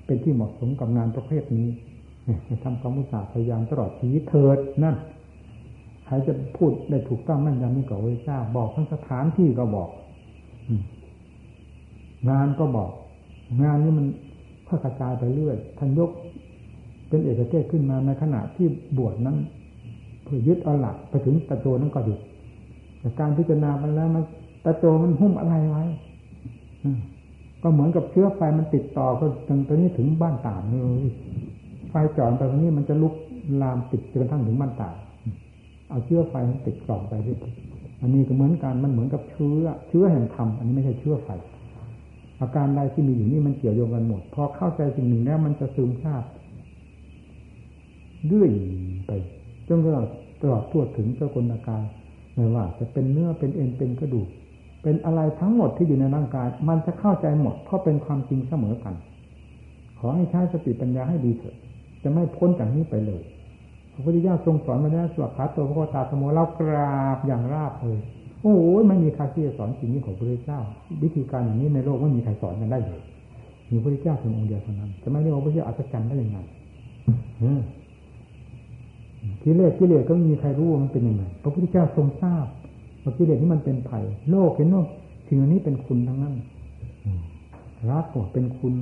[0.06, 1.68] เป็นที่เหมาะสมกับงานประเภทนี้
[2.64, 4.96] ทำความมุสาพยายามตลอดชีวิตเถิดนั่น
[6.06, 9.90] ใครจะพูดได้ถูกต้องแม่นยำนี่ก็เวทราบอกทั้งสถานที่ก็บอก
[12.30, 12.92] งานก็บอก
[13.64, 14.06] งานนี้มัน
[14.68, 16.12] ค่อยกระจายไปเรื่อยท่านยก
[17.12, 19.38] เป็นเอกเทศขึ้นมาในขณะที่บวชนั้น
[20.24, 22.20] เพื่อยึดเอาหลักไปถึงตะโจนั้นก็หยุด
[23.00, 24.24] แต่การพิจารณาไปแล้วมัน
[24.66, 25.84] ตะโจมันหุ้มอะไรไว้
[27.64, 31.06] ก็เหมือนกับเชื้อไฟมันติดต่อก็จนตอนนี้ถึงบ้านตาเลย
[31.90, 33.14] ไฟจอดไปตรงนี้มันจะลุก
[33.62, 34.90] ลามติดจนกระทั่งถึงบ้านตา
[35.90, 37.38] เอาเชื้อไฟมันติดต่อไปด้วย
[38.02, 41.30] อันนี้ก็เหมือนกันมันเหมือนกับเชื้อ เชื้อแห่งธรรมอันนี้ไม่ใช่เชื้อไฟ
[42.42, 46.24] อาการใดที่มีอยู่นี่มันเกี่ยวโยงกันหมดพอเข้าใจสิ่งหนึ่งแล้วมันจะซึมซาบ
[48.28, 48.50] เรื่อย
[49.08, 49.12] ไป
[49.68, 50.06] จนกระทั่ง
[50.42, 51.84] ตลอดทั่วถึงเจ้ากลกาย
[52.36, 54.28] ไม่ว่า จะเป็นเนื้อเป็นเอ็นเป็นกระดูก
[54.84, 58.94] เป็นอะไรทั้งหมดที่อยู่ในร่างกาย มันจะเข้าใจหมดเพราะเป็นความจริงเสมอกัน
[60.00, 61.56] ขอให้ใช้สติปัญญาให้ดีเถิด
[62.04, 63.22] จะไม่พ้นจากนี้ไปเลย
[63.94, 68.00] พระพุทธเจ้าทรงสอนมาแล้วสวดขาตัวพระโตาสมุเรากราบอย่างราบเลย
[68.42, 70.60] โอ้โหไม่มีใครที่จะสอนสิ่งนี้ของพระพุทธเจ้า
[71.04, 73.02] วิธีการอย่างนี้ในโลกไม่มีใครสอนกันได้เลย
[73.70, 76.38] มีพระพุทธเจ้าเพียงองค์เดียวเท่านั้น จะไม่เรียกว่าพระพุทธเจ้าอัศจรรย์ได้ยังไง
[79.44, 82.46] กิเลสกิเลสก็ไม่มีใครรู้ว่ามันเป็นยังไงพระพุทธเจ้าทรงทราบ
[83.04, 84.00] ว่ากิเลสนี้มันเป็นไผ่
[84.32, 84.84] โลกเห็นว่า
[85.28, 86.36] สิ่งนี้เป็นคุณทั้งนั้น
[87.90, 88.74] รักก็เป็นคุณ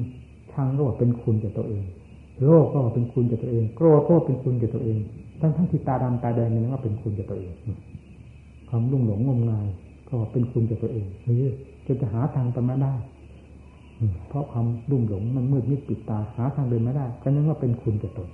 [0.54, 1.84] ทางก็เป็นคุณแก่ตัวเอง
[2.46, 5.00] โลกก็เป็นคุณแก่ตัวเอง โกรธก็เป็นคุณแก่ตัวเอง
[5.40, 7.52] ทั้งทั้งที่ตาดำตาแดงนี่ว่าเป็นคุณแก่ตัวเอง
[8.70, 9.68] ความรุ่งหลงงมงาย
[10.10, 11.08] ก็เป็นคุณแก่ตัวเอง
[11.40, 11.52] นี่
[11.86, 12.94] จะจะหาทางไปไม่ได้
[14.28, 18.30] เพราะความรุ่มหลงมันมืดมิดปิดตาหาทางเดินไม่ได้ก็นึกว่าเป็นคุณแก่ตน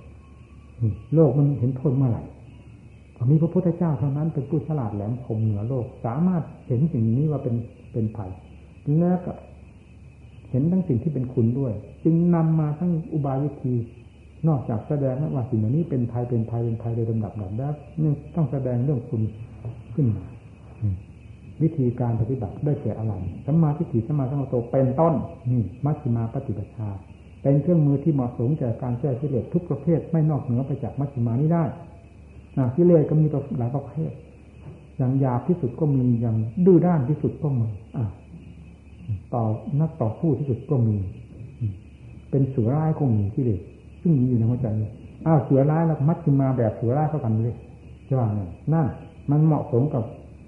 [1.14, 2.22] โลกมันเห็นโทษเมื่อไหร่
[3.30, 7.54] มีพระพุทธเจ้าเท่านั้นเป็นผู้ฉลาดแหลมคมเหนือโลก สามารถเห็นสิ่งนี้ว่าเป็น
[7.92, 8.30] เป็นภัย
[8.98, 9.32] แล้วก็
[10.50, 11.72] เห็นทั้งสิ่งที่เป็นคุณด้วย
[12.04, 13.74] จึงนำมาทั้งอุบายวิธี
[14.48, 19.22] นอกจากแสดงว่าสิ่งเหล่านี้เป็นภัยเป็นภัยเป็นภัยโดยลำดับดับนี่ต้องแสดงเรื่องคุณ
[19.94, 20.24] ขึ้นมา
[21.62, 23.14] วิธีการปฏิบัติได้แก่อะไร
[23.46, 25.14] สัมมาทิฏฐิสัมมาสังกัปรเป็นต้น
[25.50, 26.88] นี่มัชฌิมาปฏิบัติชา
[27.46, 31.64] เป็นเครื่องมือที่เหมาะสมแก่การแก้กิเลสทุกประเภทไม่นอกเหนือไปจากมัชฌิมานี้ได้
[32.76, 33.26] กิเลสก็มี
[33.58, 34.12] หลายประเภท
[34.96, 36.36] อย่างหยาบที่สุดก็มีอย่าง
[36.66, 37.66] ดื้อด้านที่สุดก็มี
[39.34, 39.44] ต่อ
[39.80, 40.96] นักต่อสู้ที่สุดก็มี
[42.30, 43.60] เป็นเสือร้ายก็มีกิเลส
[44.02, 44.66] ซึ่งมีอยู่ในหัวใจ
[45.26, 47.56] อ้าวเสือร้ายแล้วมัดขึ้นมาแบบเสือร้ายเข้ากันเลย
[48.08, 48.40] จะว่าไง
[48.72, 48.86] นั่น
[49.30, 50.04] มันเหมาะสมกับ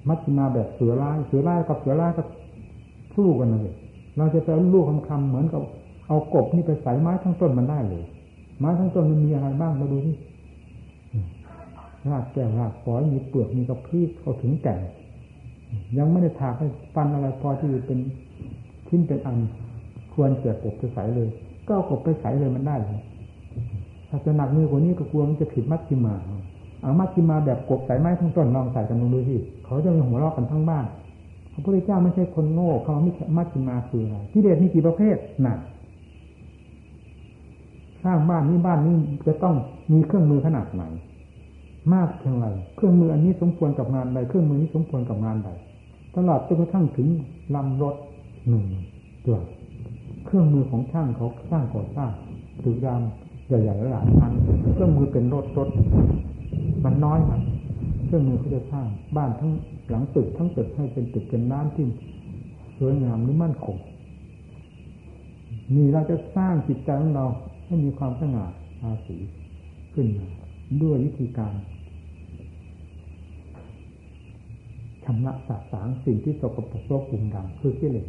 [0.08, 2.22] มัดขึ้นมาแบบเสือร้าย เสือร้ายกับเสือร้ายก็
[3.16, 3.74] สู้กันเลย
[4.16, 5.62] เราจะไปลูกคำคำเหมือนกับ
[6.08, 8.04] เอากบนี่ไปใส่ไม้ทั้งต้นมันได้เลย
[8.58, 10.16] ไม้ทั้งต้นมันมีอะไรบ้างมาดูที่
[12.10, 14.76] รากแก้วรากฝอยมีเปลือกมีกระพี้เขาถึงแก่
[15.98, 17.98] ยังไม่ได้ถากให้ฟันอะไรพอที่เป็น
[18.88, 19.36] ชิ้นเป็นอัน
[20.12, 21.28] ควรเสียกบไปใส่เลย
[21.66, 23.00] ก็เอากบไปใส่เลยมันได้เลย
[24.08, 26.14] ถ้าจะหนักมือกว่านี้ก็กลัวมันจะผิดมัดที่มา
[26.82, 30.84] เอามัชชิมาแบบกบใส่ไม้ทั้งต้นลองใส่กันดูที่เขาจะมีหัวเราะกันทั้งบ้าน
[31.52, 35.54] พระพุทธเจ้าไม่ใช่คนโง่เขาไม่มัชชิมาคืออะไรกิเลสมีกี่ประเภทหน่ะ
[38.04, 38.96] สร้างบ้านนี้บ้านนี้
[39.26, 39.54] จะต้อง
[39.92, 40.82] มีเครื่องมือขนาดไหน
[41.94, 42.46] มากเพียงไร
[42.76, 45.48] เครื่องมืออันนี้สมควรกับงานใดเครื่องมือนี้สมควรกับงานใด
[46.16, 47.08] ตลอดจนกระทั่งถึง
[47.54, 47.94] ลำรถ
[48.48, 48.64] หนึ่ง
[49.24, 49.38] ตัว
[50.26, 52.10] เครื่องมือของช่างเขาสร้างก่อสร้าง
[52.64, 53.02] ตึกราม
[53.46, 54.32] ใหญ่ๆหลายพัน
[54.74, 55.68] เครื่องมือเป็นรถรถ
[56.84, 57.40] มันน้อยครับ
[58.06, 58.86] เครื่องมือเขาจะสร้าง
[59.16, 59.52] บ้านทั้ง
[59.88, 61.86] หลังตึกทั้งตึกให้เป็นตึกเป็นน้ำที่
[62.78, 63.76] สวยงามหรือมั่นคง
[65.74, 67.26] นี่เราจะสร้างจิตใจของเรา
[67.68, 68.46] ให้มีความสง่า
[68.82, 69.16] ราศี
[69.94, 70.28] ขึ้นมา
[70.82, 71.54] ด้วยวิธีการ
[75.04, 78.06] ชำระสาสางสิ่งที่สกปรกโรคปุ่มดำคือกิเลส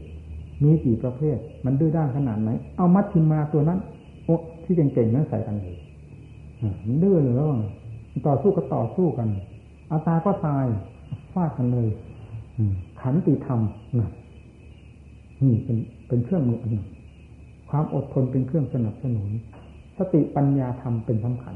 [0.63, 3.79] มีกี่ประเภท มันดื้อด้านขนาดไหน เอามัดทิมมาตัวนั้น
[4.25, 5.75] โอ้ที่เก่งๆนั้นใส่กันเลย
[6.85, 7.47] มันดื้อเลยแล้ว
[8.27, 9.27] ต่อสู้ก็ต่อสู้กัน
[9.91, 10.65] อาตายก็ตาย
[11.33, 11.87] ฟาดกันเลย
[13.01, 13.59] ขันติธรรม
[13.99, 14.09] นะ
[15.41, 16.85] นี่เป็นเป็นเครื่องมืออันหนึ่ง
[17.69, 19.29] ความอดทนเป็นเครื่องสนับสนุน
[19.97, 21.55] สติปัญญาธรรมเป็นสำคัญ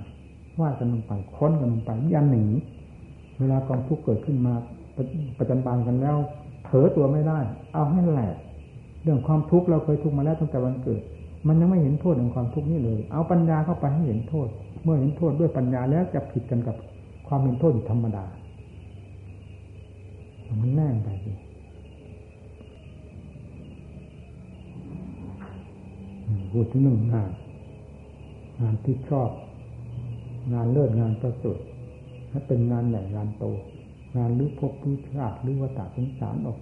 [0.62, 2.46] ว่ากันลงไปค้นกันลงไปยันหนี
[3.40, 4.54] เวลากองทุกข์เกิดขึ้นมา
[5.38, 6.18] ประจันบานกันแล้ว
[6.66, 7.40] เถอตัวไม่ได้
[7.74, 8.36] เอาให้แหลก
[9.04, 11.02] เรื่องความทุกข์เราเคยทุกข์มาแล้วตั้งแต่วันเกิด
[11.48, 14.48] มันยังไม่เห็นโทษของความทุกข์นี่เลย เอาปัญญาเข้าไปให้เห็นโทษ
[14.84, 16.76] เมื่อเห็นโทษด้วยปัญญาแล้วจะผิดกันกับ
[17.28, 18.26] ความเป็นโทษธรรมดา
[20.62, 21.32] มันแน่นไปสิ
[26.54, 27.32] พูดถึงหนึ่งงาน
[28.62, 29.30] งานที่ชอบ
[30.54, 31.60] งานเลิศงานประเสริฐ
[32.32, 33.46] ถ้าเป็นงานใหญ่งานโต
[34.18, 36.58] งานรื้อพบรื้อชาติรื้อวัฏสงสารออก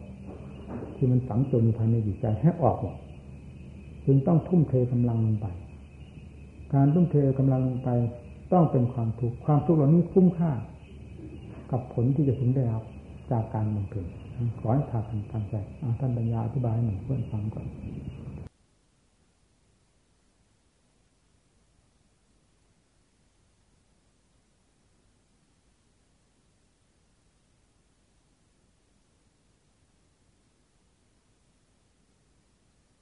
[0.95, 2.95] ที่มันฝังจนภายในจิตใจให้ออกหมด
[4.05, 5.47] จึงต้องทุ่มเทกำลังลงไป
[6.73, 7.89] การทุ่มเทกำลังลงไป
[8.53, 10.51] ต้องเป็นความทุกข์ความทุกข์เหล่านี้คุ้มค่า
[11.71, 12.83] กับผลที่จะถึงได้รับ
[13.31, 14.05] จากการบำเพ็ญ
[14.59, 15.55] ขอให้ทากันตั้งใจ
[15.99, 17.65] ท่านปัญญาอธิบายหนึ่งเพื่อนฟังก่อน